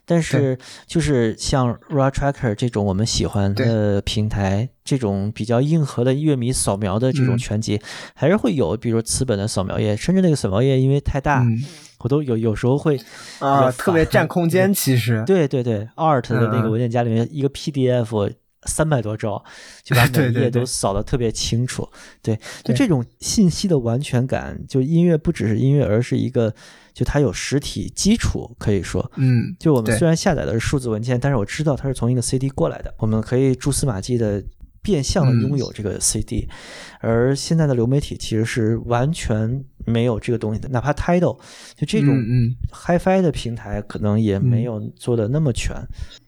[0.05, 7.39] 但是就是像 Raw Tracker 这种我们喜欢的平台，这种比较硬核的乐迷扫描的这种嗯。
[7.39, 7.81] 全集，
[8.15, 11.63] 还是会有，比如词本的扫描页，甚至那个扫描页因为太大，嗯。
[12.01, 13.01] 我都有有时候会
[13.39, 16.73] 啊，特别占空间，其实，对对对，Art 的那个嗯。
[16.73, 18.31] 文件夹里面一个 PDF，
[18.67, 19.43] 三百多兆，
[19.83, 21.89] 就把 每一页都扫得特别清楚。
[22.23, 26.55] 对，就这种信息的完全感，就音乐不只是音乐，而是一个，
[26.93, 34.43] 就它有实体基础，可以说，嗯，就我们虽然下载的是数字文件，但是我知道它是从一个 CD 过来的，我们可以蛛丝马迹的。
[34.85, 36.47] 变相的拥有这个 CD，
[37.01, 41.39] 而现在的流媒体其实是完全没有这个东西的，哪怕 Tidal
[41.75, 42.15] 就这种
[42.71, 45.75] HiFi 的平台，可能也没有做的那么全。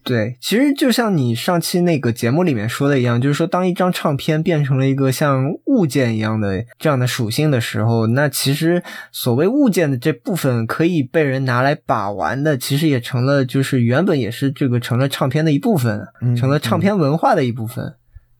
[0.03, 17.95] 对，其实就像你上期那个节目里面说的一样，就是说，当一张唱片变成了一个像物件一样的这样的属性的时候，那其实所谓物件的这部分可以被人拿来把玩的，其实也成了就是原本也是这个成了唱片的一部分，成了唱片文化的一部分。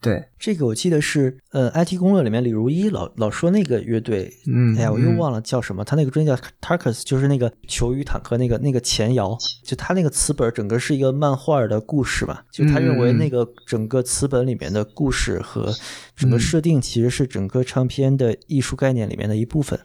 [0.07, 15.73] 对，这个我记得是，呃，IT 攻略里面李如一老老说那个乐队，嗯，哎呀，我又忘了叫什么，他那个专辑叫 Tarkus，就是那个球与坦克那个那个前摇，就他那个词本整个是一个漫画的故事嘛，就他认为那个整个词本里面的故事和
[16.15, 19.77] 整个设定其实是整个唱片的艺术概念里面的一部分，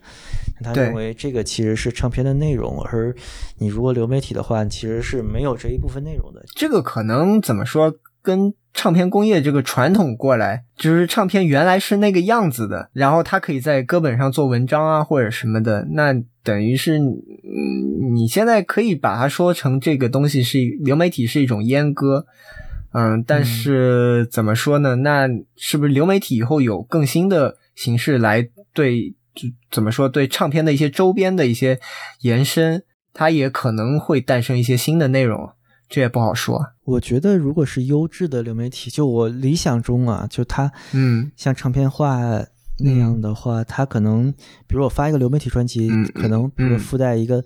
[0.62, 3.12] 他认为这个其实是唱片的内容，而
[3.58, 7.92] 你如果流媒体的话，其实是没有这一部分内容的，这个可能怎么说？
[8.22, 22.24] 跟唱片工业这个传统过来，就是唱片原来是那个样子的，然后它可以在歌本上做文章啊，或者什么的，那等于是，嗯，你现在可以把它说成这个东西是流媒体是一种阉割，
[22.92, 24.96] 嗯，但是怎么说呢？
[24.96, 31.78] 那是不是流媒体以后有更新的形式来对，就怎么说对唱片的一些周边的一些
[32.22, 32.82] 延伸，
[33.12, 35.50] 它也可能会诞生一些新的内容。
[35.92, 36.58] 这也不好说。
[36.84, 42.42] 我觉得，如果是优质的流媒体，就我理想中啊，就它，嗯，像唱片化
[42.78, 44.32] 那样的话，它可能，
[44.66, 47.44] 比如我发一个流媒体专辑，可能比如附带一个，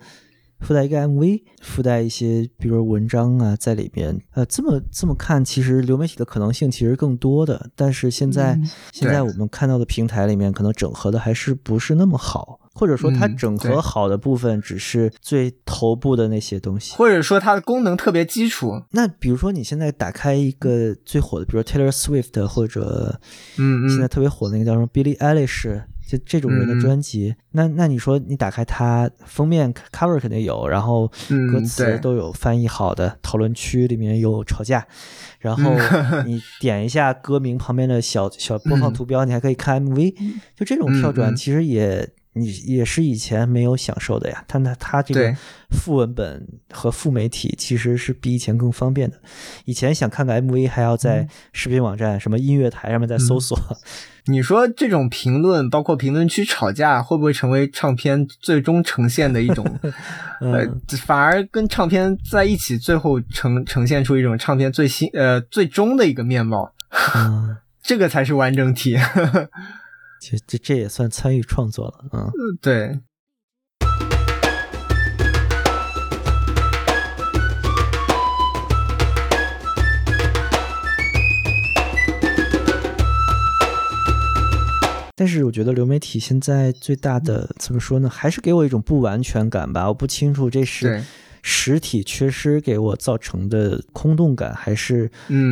[0.61, 4.17] 附带一个 MV，附带一些，比如文章啊在里边。
[4.35, 7.71] 呃，这么这么看，其实流媒体的可能性其实更多的。
[7.75, 8.57] 但是现在，
[8.93, 12.61] 现在我们看到的平台里面，可能整合的还是不是那么好。
[12.77, 18.83] 或者说它整合好的部分只是最头部的那些东西，或者说它的功能特别基础。
[18.91, 23.19] 那比如说你现在打开一个最火的，比如 Taylor Swift 或者
[23.57, 31.11] 嗯现在特别火的那个叫什么 Billie Eilish，就这种人的专辑，那那你说你打开它封面 cover 肯定有，然后
[31.51, 34.87] 歌词都有翻译好的，讨论区里面有吵架，
[35.39, 35.73] 然后
[36.27, 40.15] 你点一下歌名旁边的小小播放图标，你还可以看 MV，
[40.55, 42.07] 就这种跳转其实也。
[42.39, 45.35] 你也是以前没有享受的呀，他那他这个
[45.71, 49.17] 副文本和副媒体其实是比以前更方便的。
[49.65, 53.59] 以前想看个 MV 还要在视频网站、什么音乐台上面再搜索。
[54.29, 59.65] 你说这种评论，包括评论区吵架，会不会成为唱片最终呈现的一种？
[60.43, 60.67] 呃，
[61.07, 66.73] 反而跟唱片在一起，最后呈呈现出一种唱片最新呃最终的一个面貌。
[67.83, 68.97] 这个才是完整体。
[70.29, 72.29] 这这这也算参与创作了，嗯，
[72.61, 72.99] 对。
[85.15, 88.09] 但是我觉得流媒体现在最大的怎么说呢？
[88.11, 89.87] 还是给我一种不完全感吧。
[89.87, 91.05] 我不清楚这是。
[91.49, 95.09] 实体缺失给我造成的空洞感，还是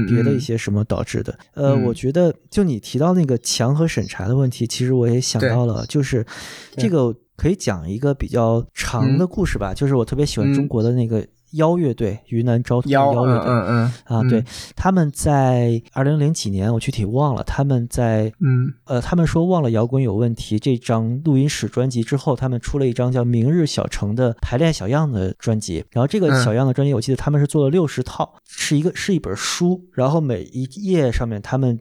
[0.08, 1.38] 别的一些什么导致的？
[1.54, 6.26] 呃，我觉得就你提到那个墙和审查的问题，其实我也想到了，就是
[6.76, 9.72] 这个可以讲一个比较长的故事吧。
[9.72, 11.24] 就是我特别喜欢中国的那个。
[11.54, 14.44] 妖乐队，云南昭通妖乐队，嗯嗯啊，对，
[14.76, 17.42] 他们在二零零几年，我具体忘了。
[17.44, 20.58] 他们在，嗯，呃，他们说忘了摇滚有问题。
[20.58, 25.84] 这张录音室专辑之后，他们出了一张叫《明日小城》的排练小样的专辑。
[25.90, 31.80] 然后这个小样的专辑，我记得他们是做了六十套，是一个是一本书，然后每一页上面他们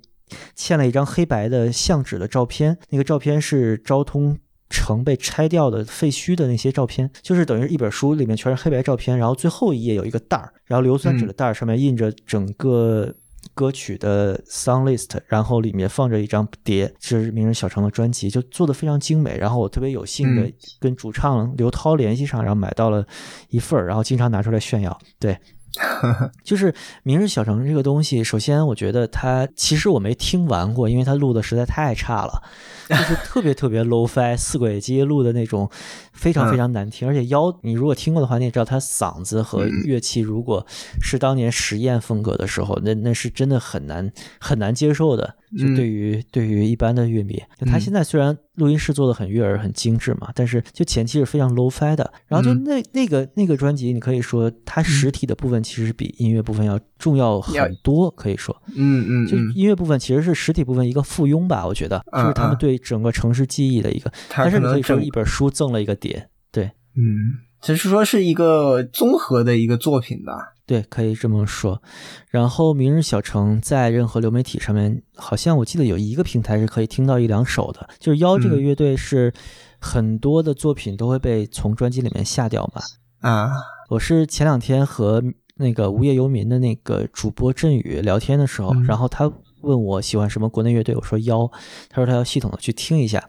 [0.55, 4.37] 嵌了一张黑白的相纸的照片，那个照片是昭通。
[4.73, 13.13] 城被拆掉的废墟的那些照片，就是等于一本书里面全是黑白照片，然后最后一页有一个袋儿，然后硫酸纸的袋儿上面印着整个
[13.53, 19.37] 歌曲的 song list，然后里面放着一张碟，是名人小城的专辑，就做的非常精美。
[19.37, 23.05] 然后我特别有幸的跟主唱刘涛联系上，然后买到了
[23.49, 24.97] 一份儿，然后经常拿出来炫耀。
[25.19, 25.37] 对。
[26.43, 32.43] 就是《明日小城》这个东西，首先我觉得它其实我没听完过，因为它录的实在太差了，
[32.89, 35.69] 就是特别特别 low fi 四轨机录的那种，
[36.13, 37.07] 非常非常难听。
[37.07, 40.65] 而且腰，你如果听过的话，你也知道他嗓子和乐器，如果
[41.01, 45.35] 是当年实验风格的时候，那那是真的很难很难接受的。
[45.55, 52.11] 就对于对于一般的乐迷，他现在虽然录音室做的很悦耳、很精致嘛，但是就前期是非常 low fi 的。
[52.25, 52.63] 然后就嗯。
[52.63, 57.53] 那那个那个专辑，你可以说它实体的部分其实比音乐部分要重要很
[57.83, 62.57] 多，可以说，嗯嗯就嗯，音乐部分其实是实体部分一个附庸吧，我觉得，嗯就是他们嗯。
[62.57, 70.33] 对整个城市记忆的一个，但是你可以说一本书赠了一个碟，对嗯，只是说是一个综合的一个作品吧。
[70.65, 71.81] 对，可以这么说。
[72.29, 77.89] 然后《明日小城》在任何流媒体上面，好像我记得有一个平台是可以听到一两首的。
[77.99, 79.33] 就是妖这个嗯乐队是
[79.79, 82.81] 很多的作品都会被从专辑里面下掉嘛。
[83.29, 83.51] 啊，
[83.89, 85.21] 我是前两天和
[85.55, 89.31] 那个无业游民的那个主播振宇聊天的时候，嗯然后他
[89.63, 91.49] 问我喜欢什么国内乐队，我说妖，
[91.89, 93.23] 他说他要系统的去听一下，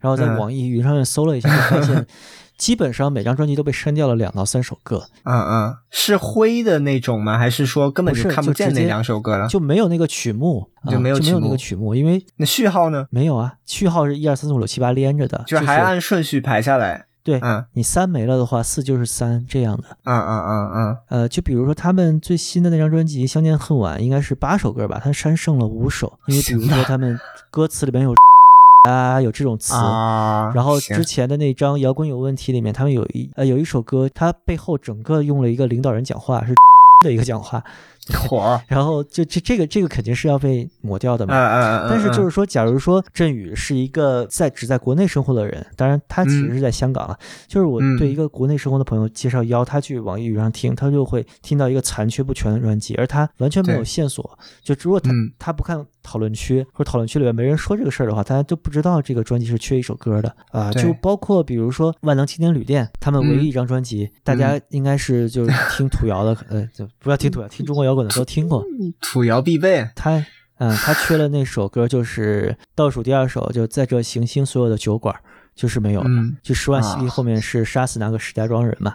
[0.00, 2.06] 然后在嗯网易云上面搜了一下，就发现
[2.56, 7.36] 基本上每张专辑都被删掉了两到三首歌，嗯嗯，是灰的那种吗？
[7.36, 9.46] 还是说根本不是看不见那两首歌了？
[9.48, 13.06] 就没有那个曲目，啊就没有就没有那个曲目，因为那序号呢？
[13.10, 17.06] 没有啊，序号是一二三四五六七八连着的，就是还按顺序排下来。
[17.26, 17.62] 对嗯。
[17.74, 19.82] 你三没了的话，四就是三这样的。
[20.04, 27.18] 嗯嗯嗯嗯，呃，就比如说他们最新的那张专辑《相见恨晚》，应该是八首歌吧，他删剩了五首， 因为比如说他们
[27.50, 28.14] 歌词里面有
[28.88, 29.74] 啊有这种词。
[29.74, 36.54] 啊，然后之前的那张《摇滚有问题》里面，他们有一呃有一首歌，它背后整个用了一个领导人讲话，是
[37.04, 37.62] 的一个讲话，
[38.28, 41.34] 火，然后就这这个这个肯定是要被抹掉的嗯嘛。
[41.34, 47.18] 嗯嗯，但是就是是说，假如说振宇是一个在只在国内生活的人，当然他其实是在香港了。
[47.46, 54.38] 就是我嗯对一个国内生活的朋友介绍邀他去网易云上听，他就会听到一个残缺不全的专辑，而他完全没有线索。
[54.62, 68.64] 就如果他、嗯他不看讨论区或者讨论区里面没人说这个事儿的话，大家就不知道这个专辑是缺一首歌的啊、就包括比如说万能青年旅店，他们唯嗯一一张专辑，大家应该是就是听土谣的， 呃，就不要听土谣，听中国摇滚的都听过。
[69.00, 69.88] 土窑必备。
[69.96, 70.24] 他，
[70.58, 75.12] 嗯，他缺了那首歌，就是倒数第二首，就在这行星所有的酒馆，
[75.56, 76.06] 就是没有了。
[76.08, 78.94] 嗯就十万犀利啊后面是杀死那个石家庄人嘛，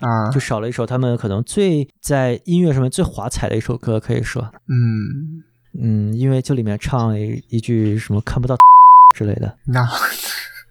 [0.00, 5.42] 啊，就少了一首他们可能最在音乐上面最华彩的一首歌，可以说，嗯，
[5.80, 8.56] 嗯，因为就里面唱一一句什么看不到
[9.16, 9.88] 之类的，那，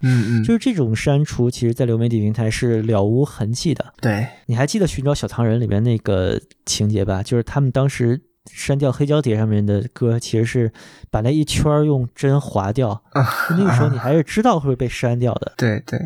[0.02, 3.94] 嗯嗯，就是这种删除，其实在流媒体平台是了无痕迹的。
[4.02, 7.22] 对，你还记得《寻找小糖人》里面那个情节吧？
[7.22, 8.22] 就是他们当时
[8.52, 10.72] 删掉黑胶碟上面的歌，其实是
[11.12, 13.04] 把那一圈用针划掉。
[13.52, 15.54] 那个时候你还是知道会被删掉的。
[15.58, 16.00] 对对，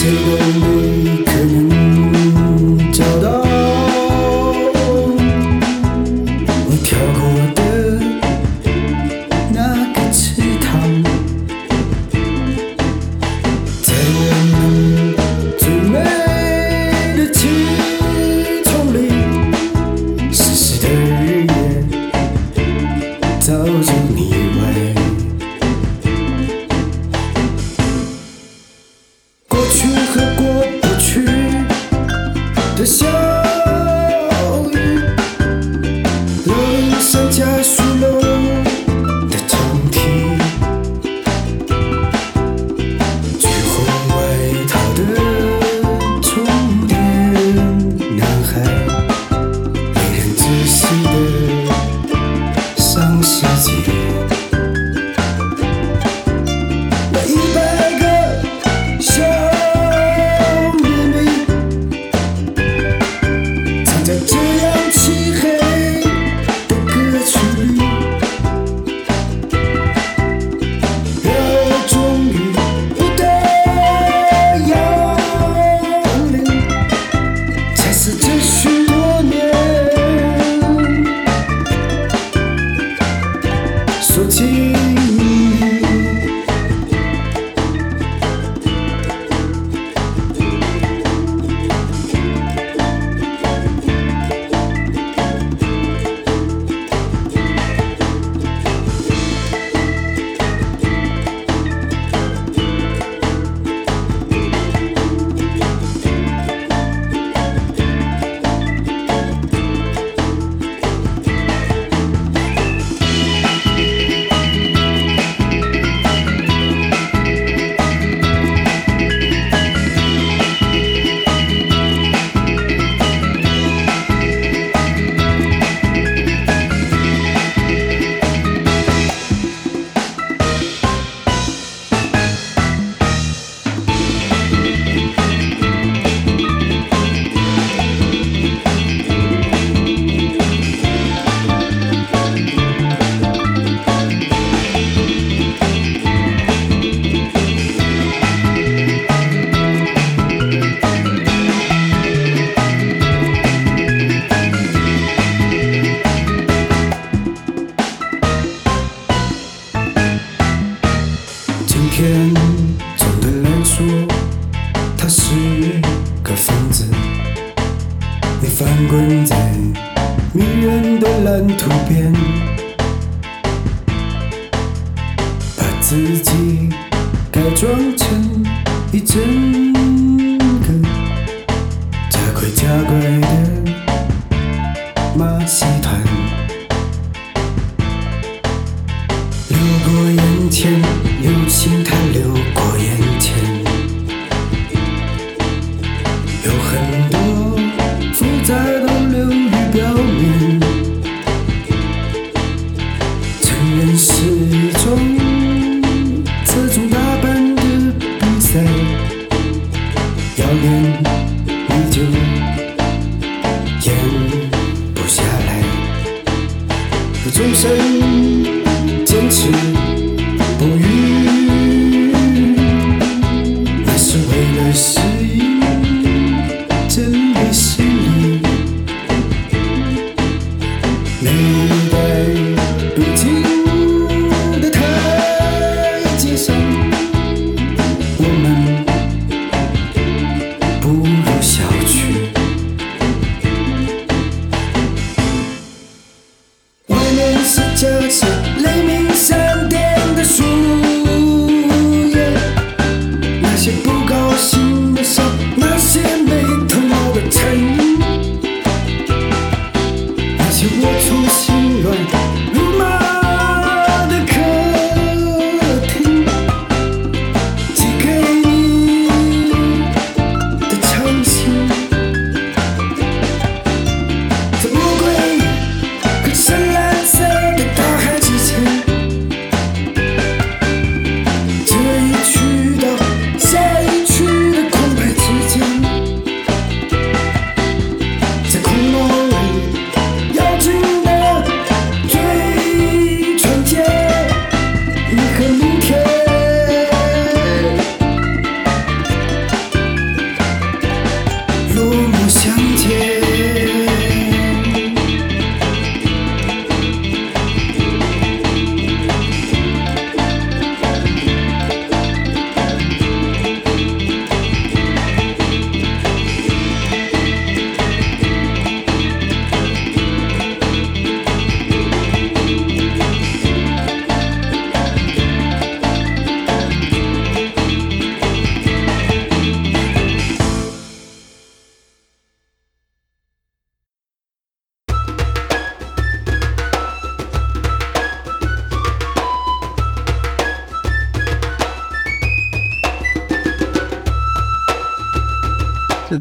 [0.00, 1.79] Sevdamın kanını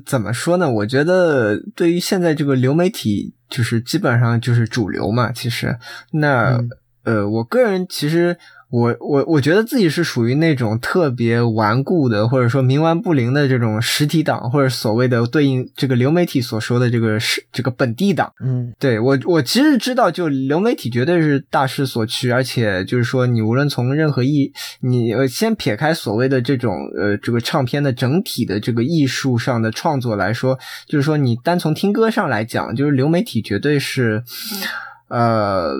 [0.09, 0.67] 怎么说呢？
[0.67, 5.31] 我觉得对于现在这个流媒体，就是基本上就是主流嘛。
[5.31, 5.77] 其实，
[6.13, 6.69] 那、嗯
[7.03, 8.35] 呃，我个人其实
[8.71, 18.31] 我我我觉得自己是属于那种特别顽固的，或者说冥顽不灵的这种实体党，或者所谓的对应这个流媒体所说的这个是这个本地党。
[18.43, 18.71] 嗯。
[18.77, 34.23] 对我，我其实知道，就流媒体绝对是大势所趋，而且就是说，你无论从任何艺，你呃先撇开所谓的这种呃这个唱片的整体的这个艺术上的创作来说，就是说你单从听歌上来讲，就是流媒体绝对是，
[35.07, 35.73] 呃，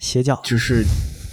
[0.00, 0.40] 邪教。
[0.44, 0.82] 就是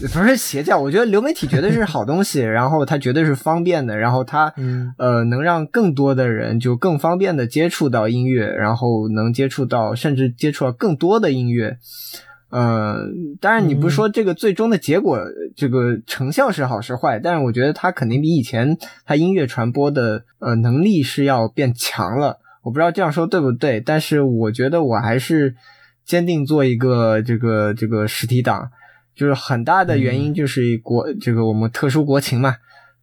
[0.07, 11.77] 不是邪教，我觉得流媒体绝对是好东西，然后它绝对是方便的，然后它嗯呃能让更多的人就更方便的接触到音乐，然后能接触到甚至接触到更多的音乐。
[12.49, 13.07] 呃，
[13.39, 15.19] 当然你不是说这个最终的结果，
[15.55, 22.39] 这个成效是好是坏，但是我觉得它肯定比以前它音乐传播的呃能力是要变强了。
[22.63, 25.55] 我不知道这样说对不对，但是我觉得我还是
[26.03, 28.69] 坚定做一个这个这个实体党，
[29.21, 32.55] 就是很大的原因就是国、这个我们特殊国情嘛，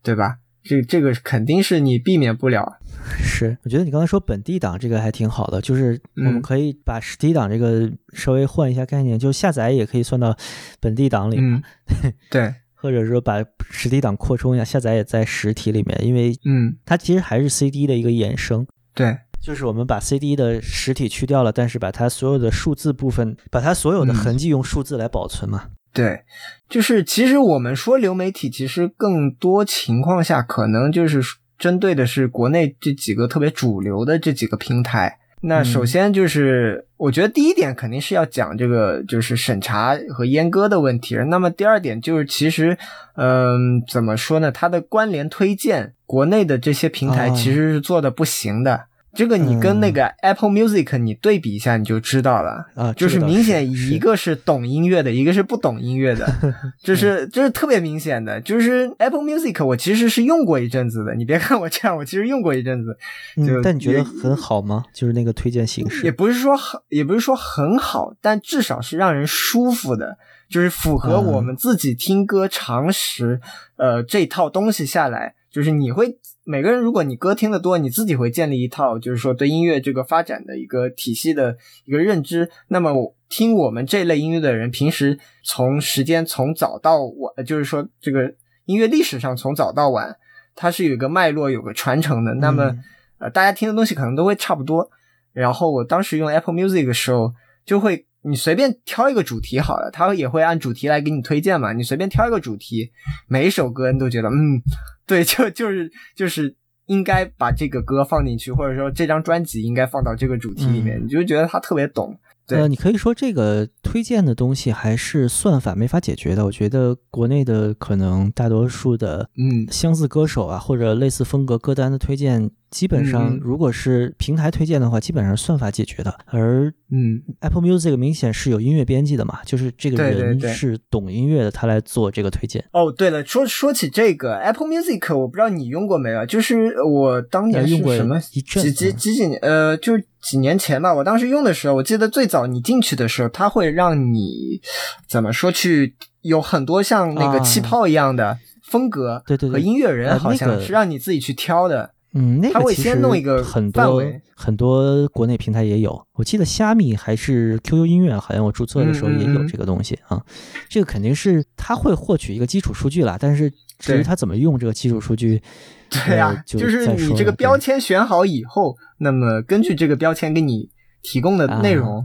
[0.02, 0.38] 对吧？
[0.64, 2.80] 这这个肯定是你避免不了。
[3.20, 10.36] 是，我觉得你刚才说本地党这个还挺好的，就是我们嗯可以把实体党这个稍微换一下概念，就下载也可以算到
[10.80, 11.62] 本地党里，嗯，
[12.32, 13.36] 对，或者说把
[13.70, 18.66] 实体党扩充一下，下载也在实体里面，因为嗯，它其实还是 CD 的一个衍生。
[18.92, 25.68] 对，就是我们把 CD 的实体去掉了，但是把它所有的数字部分，把它所有的嗯痕迹用数字来保存嘛。
[25.92, 26.22] 对，
[26.68, 31.20] 就是其实我们说流媒体，其实更多情况下可能就是
[31.58, 35.18] 针对的是国内这几个特别主流的这几个平台。
[35.40, 41.14] 那首先就是，我觉得第一点肯定是要讲这个就是审查和阉割的问题。
[41.28, 42.76] 那么第二点就是，其实，
[43.14, 44.50] 嗯、怎么说呢？
[44.50, 48.86] 它的关联推荐，国内的这些平台哦其实是做的不行的。
[49.14, 52.66] 这个你跟那嗯个 Apple Music 你对比一下，你就知道了。
[52.74, 56.26] 啊，就是明显一个是懂音乐的，一个是不懂音乐的，
[56.82, 58.40] 就是就是特别明显的。
[58.40, 62.96] 就是 Apple Music 我其实是用过一阵子的，你别看我这样，我其实用过一阵子，
[63.36, 64.84] 就嗯，但你觉得很好吗？
[64.92, 73.40] 就是那个推荐形式也，不是说很，也不是说很好，但至少是让人舒服的，就是符合嗯我们自己听歌常识。
[73.76, 76.18] 呃，这套东西下来，就是你会
[76.50, 82.50] 每个人，如果你歌听得多，你自己会建立一套，就是说对音乐这个发展的一个体系的一个认知。
[82.68, 88.32] 那么我听我们这类音乐的人，平时从时间从早到晚，就是说这个
[88.64, 90.16] 音乐历史上从早到晚，
[90.54, 92.32] 它是有一个脉络，有个传承的。
[92.36, 92.84] 那么嗯
[93.18, 94.90] 呃，大家听的东西可能都会差不多。
[95.34, 97.34] 然后我当时用 Apple Music 的时候，
[97.66, 101.72] 就会你随便挑一个主题好了，他也会按主题来给你推荐嘛。
[101.72, 102.90] 你随便挑一个主题，
[103.28, 104.60] 每一首歌你都觉得，嗯，
[105.06, 106.56] 对，就就是就是
[106.86, 112.18] 应该把这个歌放进去，或者说这张专辑应该放到这个主题里面，嗯你就觉得他特别懂。
[112.48, 116.44] 对呃，你可以说这个推荐的东西还是算法没法解决的。
[116.46, 126.18] 我觉得国内的可能大多数的嗯相似歌手啊，或者类似风格歌单的推荐，基本上如果是平台推荐的话，基本上是算法解决的。
[126.26, 132.64] 而嗯 Apple Music 明显是有音乐编辑的嘛，就是这个人是懂音乐的，他来做这个推荐。
[132.72, 136.24] 哦，对了，说说起这个 Apple Music，我不知道你用过没有？
[136.24, 140.92] 就是我当年用过什么几几嗯几几年，呃，就是几年前吧。
[140.92, 144.60] 我当时用的时候，我记得最早你进去的时候，它会让你
[145.08, 151.90] 怎么说去有很多像那个气泡一样的风格，对对对和音乐人好像是让你自己去挑的。
[152.14, 154.02] 嗯，那他会个其实先弄一个很多
[154.34, 160.22] 很多国内平台也有，我记得虾米还是 QQ 音乐，好像我注册的时候也有这个东西啊。
[160.70, 165.40] 这个肯定是它会获取一个基础数据啦，但是至于他怎么用这个基础数据，
[165.88, 170.68] 对呀、呃就就是你这个标签选好以后，那么根据这个标签给你
[171.02, 172.04] 提供的内容，啊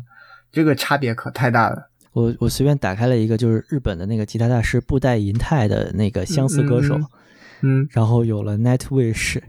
[0.51, 1.89] 这个差别可太大了。
[2.11, 7.07] 我我随便打开了一个，就是日本的那个吉他大师布袋银太的那个相似歌手，嗯嗯
[7.63, 9.39] 嗯然后有了 Nightwish，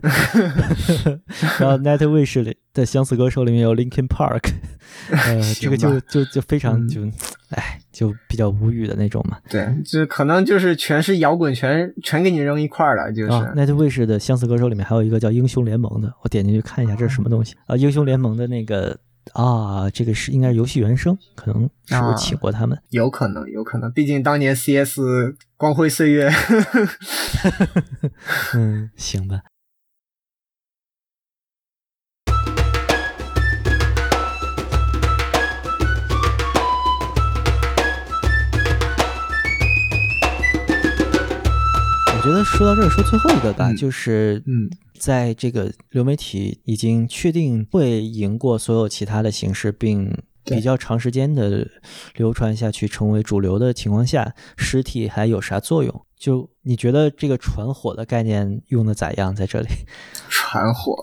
[1.60, 4.50] 然后 Nightwish 里的相似歌手里面有 Linkin Park，
[5.10, 7.02] 呃，这个就就就非常嗯就，
[7.50, 9.38] 哎，就比较无语的那种嘛。
[9.50, 13.30] 对，就可能就是全是摇滚，全全给你扔一块儿了，就是。
[13.32, 17.76] 啊，Nightwish 的相似歌手里面还有一个叫英雄联盟的，我点进去看一下这是什么东西啊？
[17.76, 18.96] 英雄联盟的那个
[19.32, 22.78] 啊，这个是应该是游戏原声，可能是不啊是请过他们？
[22.90, 24.98] 有可能，有可能，毕竟当年 CS
[25.56, 26.30] 光辉岁月。
[28.54, 29.42] 嗯，行吧。
[42.14, 44.68] 我觉得说到这儿，说最后一个吧，嗯就是嗯
[44.98, 50.12] 在这个流媒体已经确定会赢过所有其他的形式，并
[50.44, 51.66] 比较长时间的
[52.16, 56.02] 流传下去，成为主流的情况下，实体还有啥作用？
[56.16, 59.34] 就你觉得这个传火的概念用的咋样？
[59.34, 59.68] 在这里，
[60.30, 60.96] 传火，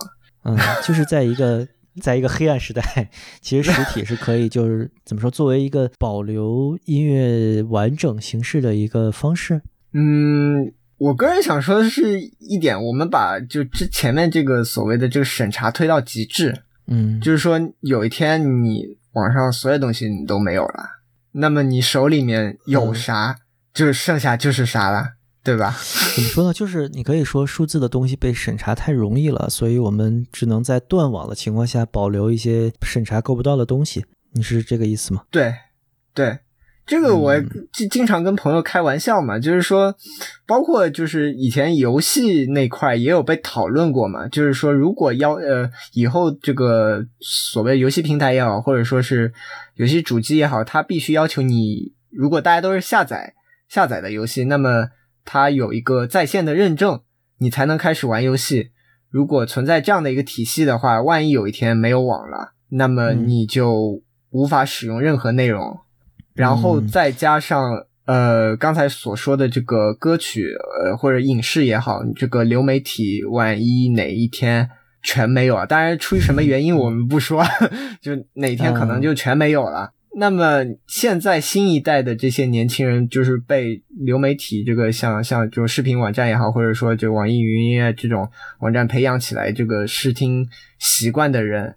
[0.44, 1.68] 嗯，就是在一个
[2.02, 3.10] 在一个黑暗时代，
[3.42, 9.62] 其实 实体是可以，就是怎么说，作为一个保留音乐完整形式的一个方式。
[9.94, 20.86] 嗯，我个人想说的是一点，我们把就之前面这个所谓的这个审查推到极致，嗯，就是说有一天你网上所有东西你都没有了，
[21.34, 23.38] 那么你手里面有嗯啥，
[23.74, 25.14] 就剩下就是啥了，
[25.44, 25.76] 对吧？
[26.16, 26.54] 怎么说呢？
[26.54, 34.06] 就是你可以说数字的东西被审查太容易了，所以我们只能在断网的情况下保留一些审查够不到的东西。
[34.32, 35.24] 你是这个意思吗？
[35.30, 35.54] 对，
[36.14, 36.40] 对，
[36.86, 39.96] 这个我嗯经经常跟朋友开玩笑嘛，就是说，
[40.46, 49.32] 包括就是以前游戏那块也有被讨论过嘛，就是说如果要呃以后这个所谓游戏平台也好，或者说是
[49.76, 53.34] 游戏主机也好，它必须要求你，如果大家都是下载
[53.70, 54.90] 下载的游戏，那么
[55.24, 57.02] 它有一个在线的认证，
[57.38, 58.72] 你才能开始玩游戏。
[59.10, 65.80] 如果存在这样的一个体系的话，万一有一天没有网了，那么嗯你就无法使用任何内容。
[66.34, 70.48] 然后嗯再加上呃刚才所说的这个歌曲
[70.82, 74.70] 呃或者影视也好，你这个流媒体万一哪一天
[75.02, 77.44] 全没有啊，当然出于什么原因我们不说，
[78.02, 79.92] 就哪天可能就全没有了。
[80.16, 88.30] 那么现在新一代的这些年轻人，就是被流媒体这个像像这种视频网站也好，或者说就网易云音乐这种
[88.60, 91.76] 网站培养起来这个视听习惯的人，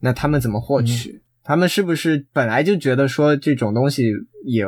[0.00, 1.22] 那他们怎么获取？
[1.48, 4.04] 他们是不是本来就觉得说这种东西
[4.44, 4.66] 也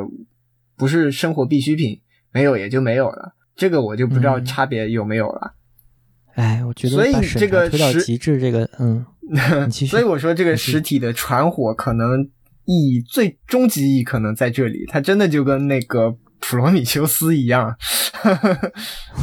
[0.79, 2.01] 不是生活必需品，
[2.33, 3.35] 没有也就没有了？
[3.55, 5.55] 这个我就不知道嗯差别有没有了。
[6.37, 9.05] 哎，我觉得所以这个推到实极致，这个嗯，
[9.71, 12.25] 所以我说这个实体的传火可能
[12.65, 17.77] 意义最终极意义可能在这里，它真的就跟那个普罗米修斯一样。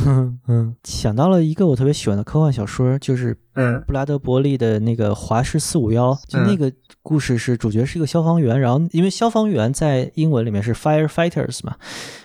[0.05, 0.39] 嗯。
[0.47, 3.81] 嗯，想到了一个我特别喜欢的科幻小说，就是嗯。
[3.87, 6.71] 布拉德伯利的那个《华氏四五幺》，就那个
[7.01, 11.75] 故事是主角是一个消防员，然后因为消防员在英文里面是 firefighters 嘛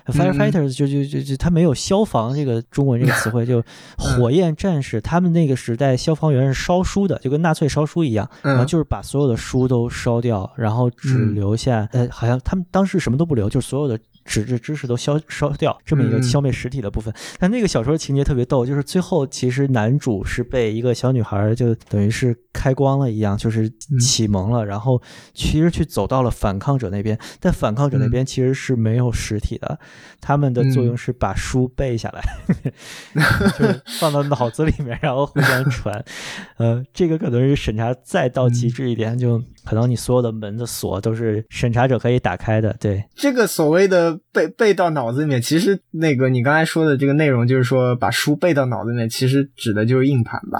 [0.07, 3.63] ，firefighters 就就就就他没有消防这个中文这个词汇，就
[3.99, 11.33] 火焰战士，他们那个时代消防员是烧书的，就跟纳粹烧书一样，然后嗯就是把所有的书都烧掉，然后只嗯。
[11.33, 17.13] 留下呃，好像他们当时什么都不留，就是所有的纸质知识都消烧掉，这么一个嗯消灭实体的部分。
[17.39, 25.01] 但那个小说情节特别逗，就是最后其实男主是被一个小女孩就等于是开光了一样，就是嗯启蒙了，然后
[25.35, 29.79] 其实去走到了反抗者那边，但反抗者那边其实是没有实体的，
[30.21, 32.23] 他们的作用嗯是把书背下来，
[33.59, 36.05] 就是放到脑子里面，然后互相传。
[36.59, 42.75] 呃，这个可能是审查再到极致一点，就可能你所有的门的锁都是审查者可以打开的。
[42.79, 50.59] 对，这个所谓的背背到脑子里面，其实那个你刚才说的这个内容，就是说把书背到脑子里面，其实指的就是硬盘吧。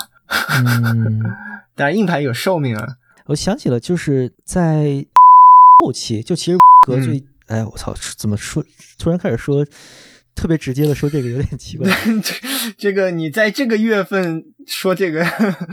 [0.65, 1.23] 嗯，
[1.77, 2.97] 但是硬盘有寿命啊。
[3.27, 5.05] 我想起了，就是在
[5.83, 8.65] 后期，就其实和嗯最，哎，我操，怎么说？
[8.99, 9.65] 突然开始说
[10.35, 11.89] 特别直接的说这个有点奇怪。
[12.23, 12.35] 这
[12.77, 15.25] 这个你在这个月份说这个，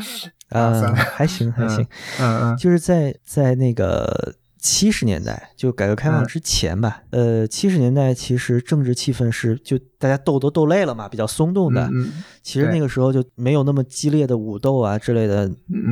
[0.50, 1.86] 啊、还行还行，
[2.20, 7.02] 嗯嗯就是在在那个七十年代，就改革开放嗯之前吧。
[7.12, 11.90] 呃，七十年代其实政治气氛是就大家斗都斗累了嘛，比较松动的。
[11.94, 12.12] 嗯
[12.44, 15.50] 其实那个时候就没有那么激烈的武斗啊之类的，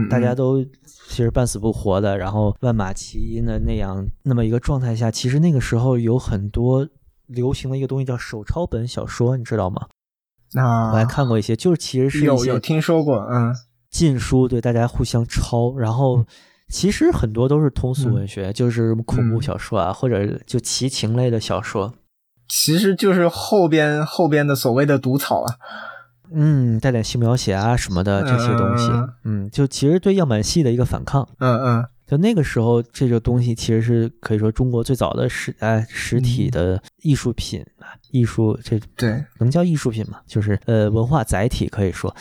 [0.09, 6.87] 大家都其实半死不活的，然后万马齐喑的那样那么一个状态下，其实那个时候有很多
[7.27, 9.87] 流行的一个东西叫手抄本小说，你知道吗？
[10.53, 13.55] 那，我还看过一些，就是其实是有有听说过，嗯
[13.89, 16.25] 禁书，对大家互相抄，然后。
[16.69, 21.93] 其实很多都是通俗嗯文学，就是恐怖嗯小说啊，或者就奇情类的小说，
[22.49, 25.55] 其实就是后边后边的所谓的毒草啊。
[26.29, 31.27] 嗯，带点性描写啊什么的这些东西，嗯嗯，就其实对样板戏的一个反抗。
[31.39, 40.19] 嗯嗯就那个时候，这个东西其实是可以说中国最早的实哎实体的艺术品啊，艺术这对，能叫艺术品吗？
[40.25, 42.13] 就是呃文化载体可以说。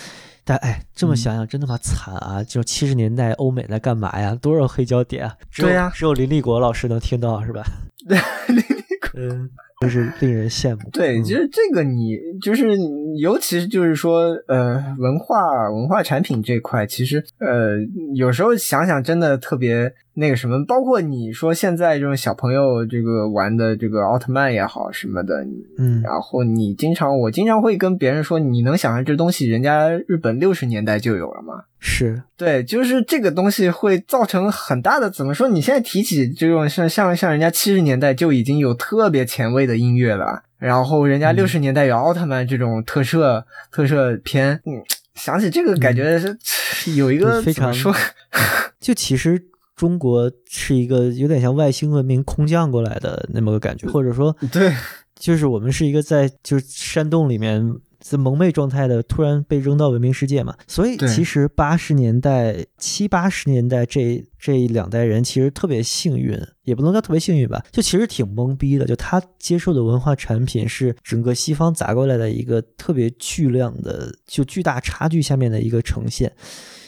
[0.48, 2.40] 但哎，这么嗯想想真他妈惨啊！
[2.44, 4.32] 就七十年代欧美在干嘛呀？
[4.40, 5.36] 多少黑胶碟啊！
[5.56, 7.64] 对呀只有林立国老师能听到是吧？
[9.18, 10.88] 嗯，真是令人羡慕。
[10.90, 12.76] 对，嗯就是这个你就是
[13.18, 17.78] 尤其是就是说呃文化文化产品这块，其实呃
[18.14, 25.46] 有时候想想真的特别那个什么，包括你说现在这种小朋友这个玩的这个奥特曼也好什么的，
[25.78, 31.64] 嗯然后你经常我经常会跟别人说，你能想象这东西人家日本六十年代就有了吗？
[31.78, 35.48] 是对，就是这个东西会造成很大的怎么说？
[35.48, 44.82] 你现在提起这种像像像人家七十年代就已经有特别前卫的音乐了，然后人家嗯六十年代有奥特曼这种特摄、特摄片，嗯，
[45.14, 47.94] 想起这个感觉是、有一个对非常说？
[48.80, 49.40] 就其实
[49.76, 54.72] 中国是一个有点像外星文明空降过来的那么个感觉，或者说对，
[55.14, 57.62] 就是我们是一个在就是山洞里面
[58.00, 60.54] 在蒙昧状态的，突然被扔到文明世界嘛。
[60.66, 68.86] 所以其实八十年代、七八十年代这这两代人其实特别幸运，也不能叫特别幸运吧，就其实挺懵逼的。
[68.86, 76.32] 就他接受的文化产品是整个西方砸过来的一个特别巨量的，就巨大差距下面的一个呈现。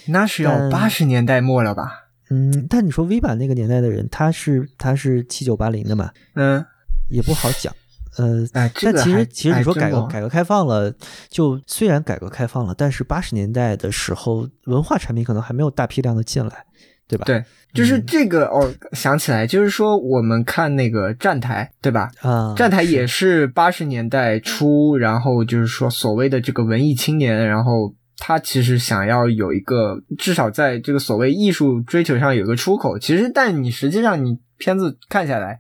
[0.07, 2.08] 那是要但八十年代末了吧？
[2.31, 6.65] 嗯，但你说 V 版那个年代的人，他是他是七九八零的嘛，嗯，
[7.09, 7.75] 也不好讲。
[8.17, 10.93] 呃，哎，这但其实其实你说改革哎改革开放了，
[11.29, 16.65] 就虽然改革开放了，但是八十年代的时候，文化产品可能还没有大批量的进来，
[17.07, 17.25] 对吧？
[17.25, 22.11] 对，就是嗯这个哦，想起来，就是说我们看那个站台，对吧？
[22.21, 32.99] 啊，站台也是八十年代初，然后就是说所谓的这个文艺青年，然后他其实想要有一个至少在这个所谓艺术追求上有一个出口。
[32.99, 35.59] 其实，但你实际上你片子看下来，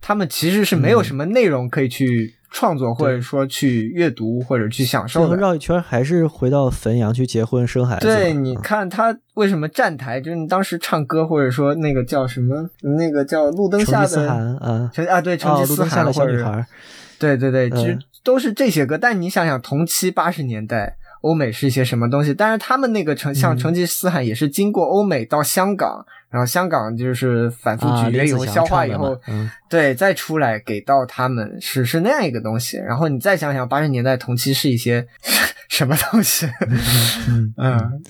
[0.00, 5.36] 他们其实是没有什么内容可以去创作，或者说去阅读或者去享受的。
[5.36, 8.06] 绕一圈还是回到汾阳去结婚生孩子。
[8.06, 12.68] 对，你嗯看他为什么站台，就是你当时唱歌，或者说那个叫什么，
[12.98, 16.66] 那个叫路灯下的汗啊，成啊，对，成哦，吉思汗或者是小女孩，
[17.18, 18.98] 对对对，其实嗯都是这些歌。
[18.98, 22.32] 但你想想，同期八十年代欧美是一些什么东西？
[22.32, 29.18] 但是他们那个成像嗯成吉思汗也是经过欧美到香港，然后香港就是反复啊，咀嚼以后消化以后
[29.68, 32.76] 对，再出来给到他们是是那样一个东西。
[32.78, 35.06] 然后你再想想，八十年代同期是一些
[35.68, 36.46] 什么东西？
[37.28, 38.02] 嗯嗯，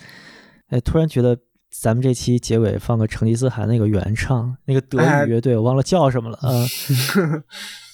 [0.70, 1.36] 哎，突然觉得
[1.70, 6.50] 咱们这期结尾放个成吉思汗那个原唱，那个德哎语乐队，我忘了叫什么了啊。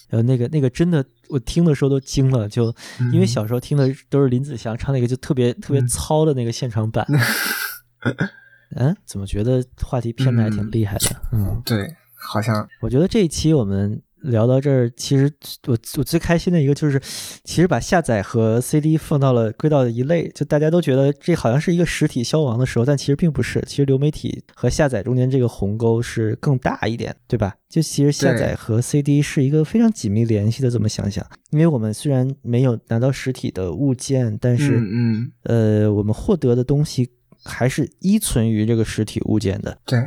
[0.09, 2.73] 呃，那个那个真的，我听的时候都惊了，就
[3.11, 7.05] 因为小时候听的都是林子祥唱那个，就特别特别嗯糙的那个现场版。
[8.75, 11.21] 嗯，怎么觉得话题偏的还挺厉害的？
[11.31, 15.31] 嗯，对，好像我觉得这一期我们聊到这儿，其实
[15.67, 16.99] 我我最开心的一个就是，
[17.43, 23.63] 其实把下载和 CD 放到了归到了一类，就大家都觉得这好像是一个实体消亡的时候，但其实并不是。
[23.67, 27.55] 其实流媒体和下载中间这个鸿沟是更大一点，对吧？
[27.69, 37.09] 就其实下载和 CD 是一个非常紧密联系的，这么想想，因为我们虽然没有拿到实体的物件，但是、嗯嗯，呃，我们获得的东西
[37.43, 39.99] 还是依存于这个实体物件的，对，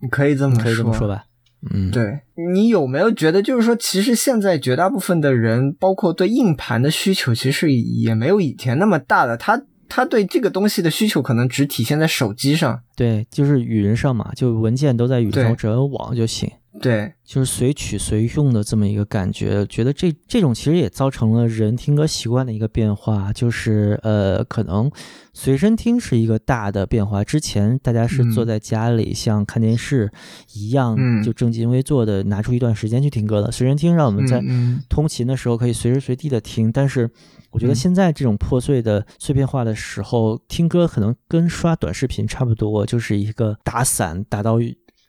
[0.00, 1.24] 你可以这么可以这么说吧？
[1.72, 2.20] 嗯，对
[2.52, 9.36] 你有没有觉得，就是说，其实现在绝大部分的人，包括对硬盘的需求，其实也没有以前那么大了。
[9.36, 12.80] 他他对这个东西的需求，可能只体现在手机上。
[12.94, 16.48] 对，就是语音上嘛，就文件都在语音上，只要有网就行，
[16.80, 19.66] 对，就是随取随用的这么一个感觉。
[19.66, 24.88] 觉得这这种其实也造成了人听歌习惯的一个变化，就是呃，可能
[25.32, 27.24] 随身听是一个大的变化。
[27.24, 30.12] 之前大家是坐嗯在家里像看电视
[30.52, 33.50] 一样，嗯就正襟危坐的拿出一段时间去听歌的。
[33.50, 37.10] 随身听让我们在嗯通勤的时候可以随时随地的听，但是
[37.50, 44.60] 我觉得嗯现在这种破碎的碎片化的时候，听歌可能跟刷短视频差不多，就是一个打散打到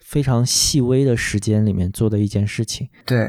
[0.10, 2.89] 非常细微的时间里面做的一件事情。
[3.05, 3.20] 对，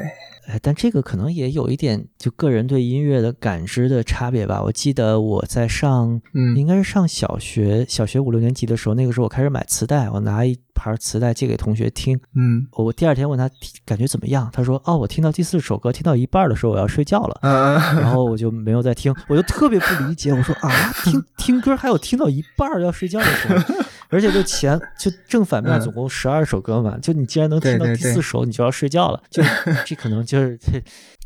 [0.48, 4.62] 哎，但这个可能也有一点就个人对音乐的感知的差别吧。
[4.62, 12.18] 我记得我在上，嗯应该是上小学，小学五六年级的时候，那个时候我开始买磁带，我拿一盘磁带借给同学听。
[12.34, 13.50] 嗯我第二天问他
[13.84, 20.70] 感觉怎么样，他说：“哦，我听到第四首歌，听到一半的时候我要睡觉了。”嗯然后我就没有再听，我就特别不理解，我说啊，
[21.04, 29.42] 听听歌还有听到一半要睡觉的时候，而且就前 就正反面嗯总共十二首歌嘛，就你既然能听到第四首，你就要睡觉了，就
[29.86, 30.72] 这可能就是这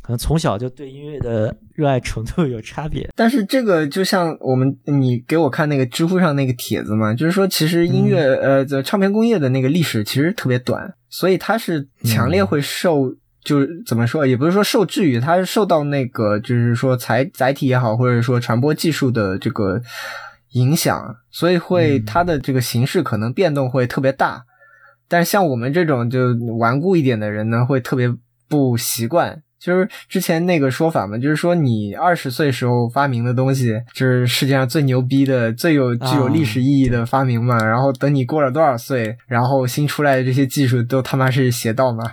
[0.02, 3.08] 可能从小就对音乐的热爱程度有差别。
[3.16, 13.14] 但是这个就像我们你给我看那个知乎上那个帖子嘛，就是说其实音乐、呃这唱片工业的那个历史其实特别短，所以它是强烈会受。
[13.44, 19.78] 就是怎么说，也不是说受制于，它是受到那个，就是说载载体也好，或者说传播技术的这个
[20.54, 24.44] 影响，所以会嗯它的这个形式可能变动会特别大。
[25.06, 28.12] 但是像我们这种就顽固一点的人呢，会特别
[28.48, 29.42] 不习惯。
[29.60, 37.56] 就是之前那个说法嘛，就是说你二十岁时候发明的东西，就是世界上最牛逼的、最有具有历史意义的发明嘛。
[37.64, 42.04] 然后等你过了多少岁，然后新出来的这些技术都他妈是邪道嘛，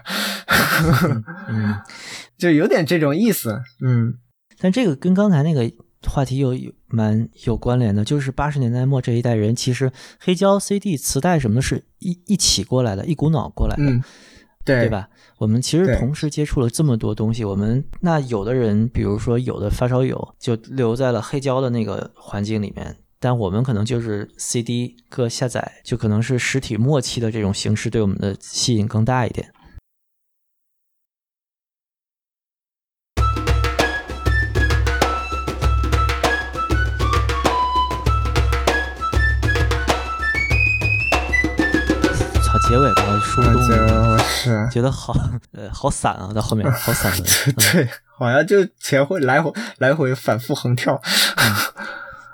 [1.50, 1.76] 嗯，
[2.40, 3.62] 就有点这种意思。
[3.84, 4.14] 嗯
[4.58, 5.70] 但这个跟刚才那个
[6.08, 13.84] 话题有有蛮有关联的，就是八十年代末这一代人，其实黑胶、CD、磁带什么的是一一起过来的，一股脑过来的。
[13.84, 14.04] 嗯，
[14.66, 14.90] 对对？
[14.90, 15.10] 吧？
[15.38, 29.52] 我们其实同时接触了这么多东西，我们那有的人，比如说有的发烧友就留在了黑胶的那个环境里面，但我们可能就是 CD 各下载，就可能是实体末期的这种形式对我们的吸引更大一点。
[42.72, 43.68] 结尾吧，说不动
[44.72, 45.14] 觉得好，
[45.52, 47.12] 呃，好散啊，在后面好散
[47.74, 47.86] 对，
[48.18, 50.98] 好像就前后来回来回反复横跳。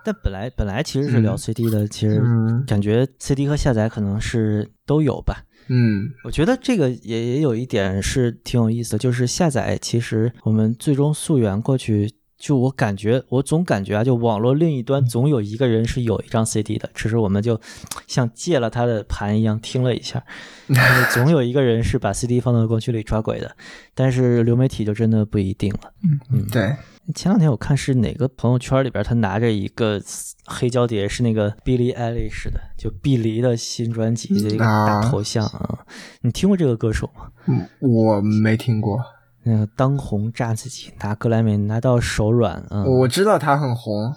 [0.06, 1.38] 但本来本来其实是聊嗯。
[1.40, 2.64] CD 的，其实嗯。
[2.68, 5.42] 感觉 CD 和下载可能是都有吧。
[5.70, 6.08] 嗯。
[6.24, 17.60] 我觉得这个也也有一点是挺有意思的，就是下载其实我们最终溯源过去，就我感觉我总感觉啊，就网络另一端总有一个人是有一张 CD 的，只是我们就
[18.06, 20.24] 像借了他的盘一样听了一下，
[21.14, 23.56] 总有一个人是把 CD 放到光驱里抓鬼的，
[23.96, 25.94] 但是流媒体就真的不一定了。
[26.32, 26.76] 嗯，对，
[27.16, 30.00] 前两天我看是哪个朋友圈里边，他拿着一个
[30.46, 35.80] 黑胶碟，是那个 Billie Eilish 的，就碧梨的新专辑的一个大头像啊。
[36.22, 37.32] 你听过这个歌手吗？
[37.48, 39.00] 嗯我没听过，
[39.48, 42.84] 那个当红炸自己，拿格莱美拿到手软啊。
[42.84, 44.14] 我知道他很红。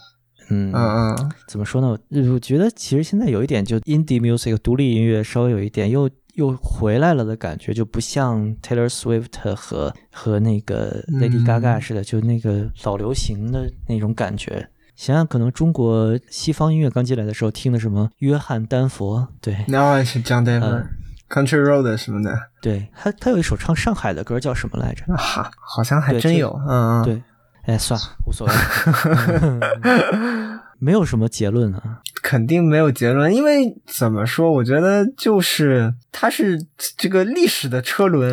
[0.52, 1.86] 嗯嗯嗯怎么说呢？
[1.88, 14.68] 我我觉得其实现在有一点，就 indie music 独立音乐稍微有一点又又回来了的感觉，就不像 Taylor Swift 和和那个 Lady 嗯 Gaga 似的，就那个老流行的那种感觉。
[14.96, 20.88] 想想可能中国西方音乐刚进来的时候听的什么约翰丹佛，对那是 John Denver、嗯
[21.30, 25.04] Country Road 什么的，对，他他有一首唱上海的歌叫什么来着？
[25.16, 26.50] 哈，好像还真有。
[26.68, 27.22] 嗯嗯，对，
[27.66, 28.52] 哎，算了，无所谓。
[30.80, 32.00] 没有什么结论啊。
[32.22, 34.50] 肯定没有结论，因为怎么说？
[34.50, 36.58] 我觉得就是它是
[36.98, 38.32] 这个历史的车轮，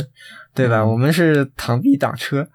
[0.54, 0.80] 对吧？
[0.80, 2.50] 嗯我们是螳臂挡车。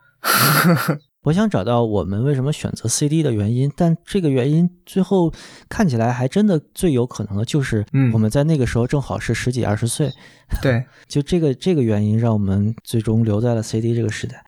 [1.25, 5.33] 我想找到我们为什么选择 CD 的原因，但这个原因最后
[5.69, 10.11] 看起来还真的最有可能的就是嗯我们在那个时候正好是十几二十岁，
[10.61, 14.45] 对，就这个这个原因让我们最终留在了 CD 这个时代。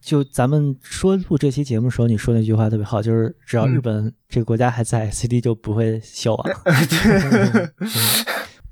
[0.00, 6.46] 就咱们说录这期节目的时候，你说那句话特别好，就是只要嗯日本这个国家还在、c d 就不会消亡。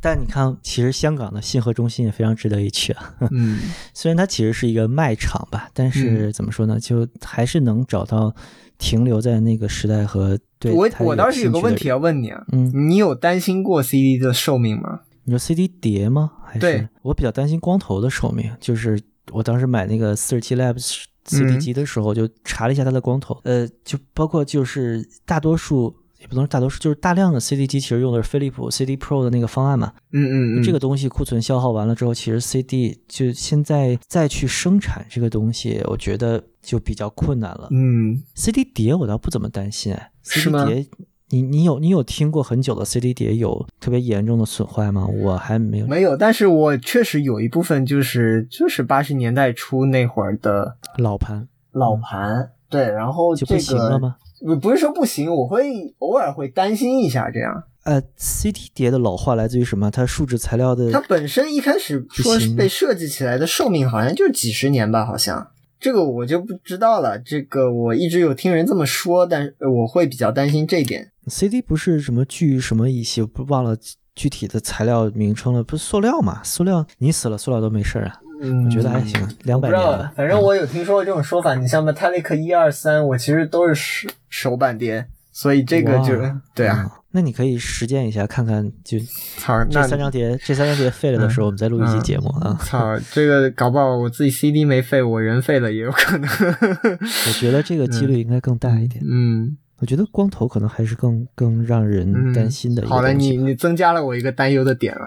[0.03, 3.15] 但你看，其实香港的信和中心也非常值得一去啊。
[3.31, 3.61] 嗯
[3.95, 8.35] 虽然它其实是一个卖场吧，但是怎么说呢，就还是能找到
[8.79, 11.87] 停留在那个时代和对我我倒是有个问题。
[11.87, 15.03] 要问你啊，嗯，你有担心过 CD 的寿命吗？
[15.25, 16.33] 你说 CD 碟吗？
[16.45, 19.01] 还是对我比较担心光头的寿命，就是
[19.31, 25.95] 我当时买那个四十七 Labs CD 嗯机的时候，就查了一下它的光头，呃，就包括就是大多数。
[26.23, 29.93] 也不能说大多数，就是大量的 CD 机其实用的是飞利浦 CD Pro 的那个方案嘛。
[30.13, 37.69] 嗯嗯嗯，这个东西库存消耗完了之后，其实 CD 就现在再去生产这个东西，我觉得就比较困难了。
[37.73, 40.87] 嗯 CD 碟我倒不怎么担心哎，CD 是吗碟，
[41.31, 45.07] 你你有你有听过很久的 CD 碟有特别严重的损坏吗？
[45.07, 45.87] 我还没有。
[45.87, 54.55] 没有，但是我确实有一部分就是就是八十年代初那会儿的老盘老盘，对，然后就这个不？
[54.55, 57.65] 不不是说不行，我会偶尔会担心一下这样。
[57.85, 59.91] 呃，CD 碟的老化来自于什么？
[59.91, 65.49] 它树脂材料的它本身一开始说是被设计起来的寿命好像就是几十年吧，好像
[65.81, 67.19] 这个我就不知道了。
[67.19, 71.11] 这个我一直有听人这么说，但我会比较担心这一点。
[71.27, 73.77] CD 不是什么聚什么乙烯，我不忘了
[74.15, 76.41] 具体的材料名称了，不是塑料嘛？
[76.45, 78.21] 塑料你死了，塑料都没事儿啊。
[78.43, 80.13] 嗯，我觉得还行，两百不知道年了，。
[80.17, 81.55] 反正我有听说过这种说法。
[81.55, 86.21] 你像 Metallica 一二三，我其实都是手手板碟，所以这个就
[86.55, 86.85] 对啊。
[86.85, 88.99] 嗯那你可以实践一下，看看就
[89.37, 92.59] 操，这那三张碟，这三张碟废了的时候，我们再录一期嗯节目啊。
[92.65, 96.27] 操，这个搞不好我自己 CD 没废，我人废了也有可能。
[96.31, 99.05] 我觉得这个几率应该更大一点。
[99.07, 105.07] 嗯我觉得光头可能还是更更让人嗯，担心的好了，你你增加了我一个担忧的点了。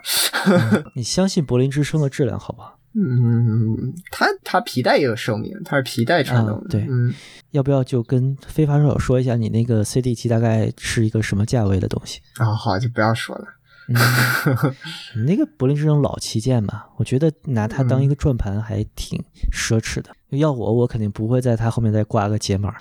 [0.94, 2.75] 你相信柏林之声的质量好不好？
[2.96, 6.66] 嗯，它它皮带也有寿命，它是皮带传动的。
[6.66, 7.14] 啊对嗯，
[7.52, 12.22] 要不要就跟非发烧友说一下，你那个 CD 机大概是一个什么价位的东西？
[12.38, 13.46] 啊、好，就不要说了。
[13.88, 13.96] 嗯，
[15.16, 20.10] 你那个柏林之声老旗舰嘛，我觉得拿它当一个转盘还挺奢侈的。
[20.30, 22.74] 要我，我肯定不会在它后面再挂个解码。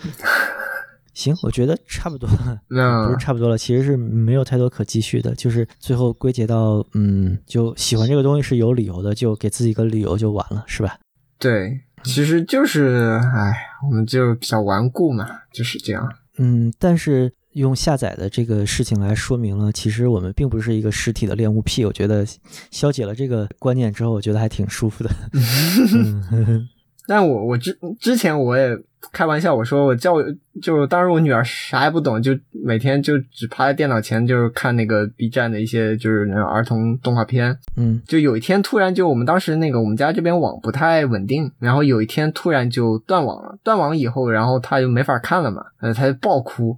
[1.14, 2.60] 行，我觉得差不多了。
[2.68, 10.98] 那不是差不多了，其实是没有太多可继续的，就是最后归结到，嗯，就喜欢这个东西是有理由的，就给自己一个理由就完了，是吧？
[11.38, 13.54] 对，其实就是，哎，
[13.88, 16.08] 我们就比较顽固嘛，就是这样。
[16.38, 21.84] 嗯，但是用下载的这个事情来说明了，其实我们并不是一个实体的恋物癖。
[21.84, 22.26] 我觉得
[22.72, 25.10] 消解了这个观念之后，我觉得还挺舒服的。
[27.06, 28.76] 但我我之之前我也
[29.12, 30.24] 开玩笑，我说我叫我
[30.62, 37.56] 就当时我女儿啥也不懂，就每天就只趴在电脑前，就是看那个 B 站的一些就是那种儿童动画片。
[37.76, 43.58] 嗯就有一天突然就我们当时那个我们家这边网不太稳定，然后有一天突然就断网了。
[43.62, 46.76] 断网以后，然后她就没法看了嘛，呃，她就爆哭。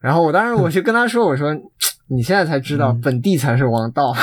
[0.00, 1.54] 然后我当时我就跟她说，我说
[2.08, 4.14] 你现在才知道嗯本地才是王道。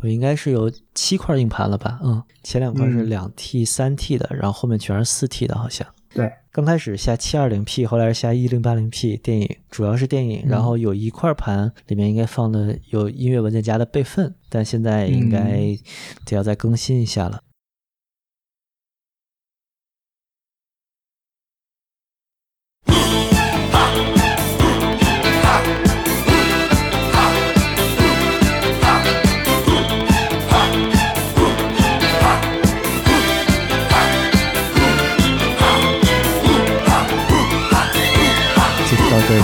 [0.00, 1.98] 我应该是有七块硬盘了吧？
[2.02, 5.86] 嗯，前两块是嗯两 T、三 T 的，然后后面全是四 T 的，好像。
[6.14, 15.78] 对，刚开始下七二零 P，后来是下一零八零 P 电影，主要是电影，嗯然后有一块盘里面应该放的有音乐文件夹的备份，但现在应该嗯
[16.24, 17.42] 得要再更新一下了。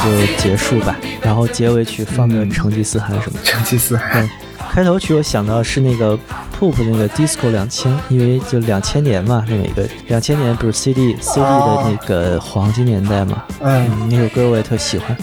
[0.05, 3.45] 就结束吧，然后结尾曲放个嗯成吉思汗什么的。
[3.45, 4.31] 成吉思汗嗯，
[4.75, 6.19] 开头曲我想到是那个
[6.59, 15.17] Poop 那个 Disco 两千，因为就两千年嘛，那么一个两千年不是 CD CD 的那个黄金年代嘛，嗯嗯，那首歌我也特喜欢。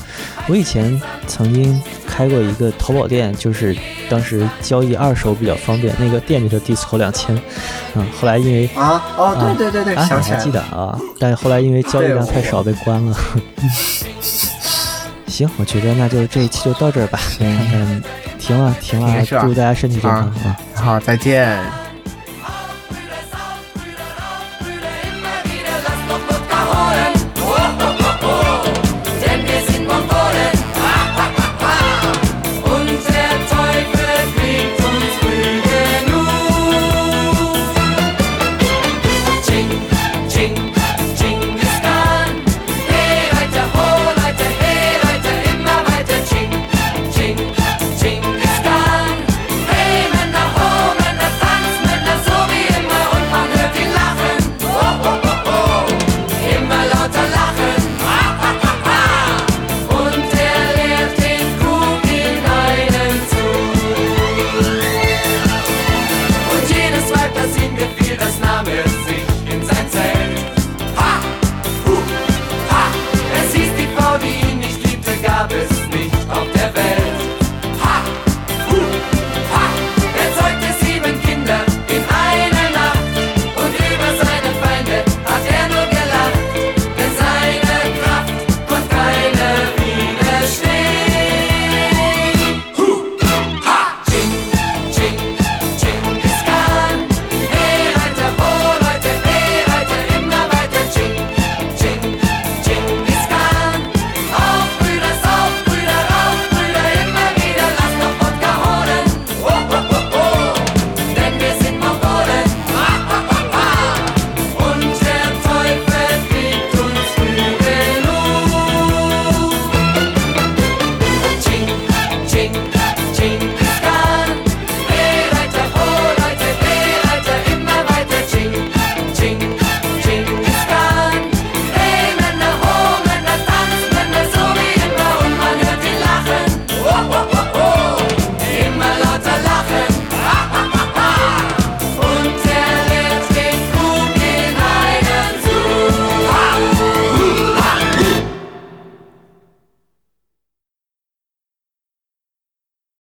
[0.47, 3.76] 我以前曾经开过一个淘宝店，就是
[4.10, 7.38] 当时交易二手比较方便，那个店就叫 Disco 两千，
[7.95, 10.43] 嗯，后来因为啊哦啊对对对对，啊，你还想起来了。
[10.45, 10.97] 记得啊？
[11.20, 13.14] 但是后来因为交易量太少被关了。
[15.28, 17.20] 行，我觉得那就这一期就到这儿吧。
[17.38, 18.04] 看看
[18.42, 20.58] 停了停了祝大家身体健康啊啊！
[20.76, 21.91] 好，再见。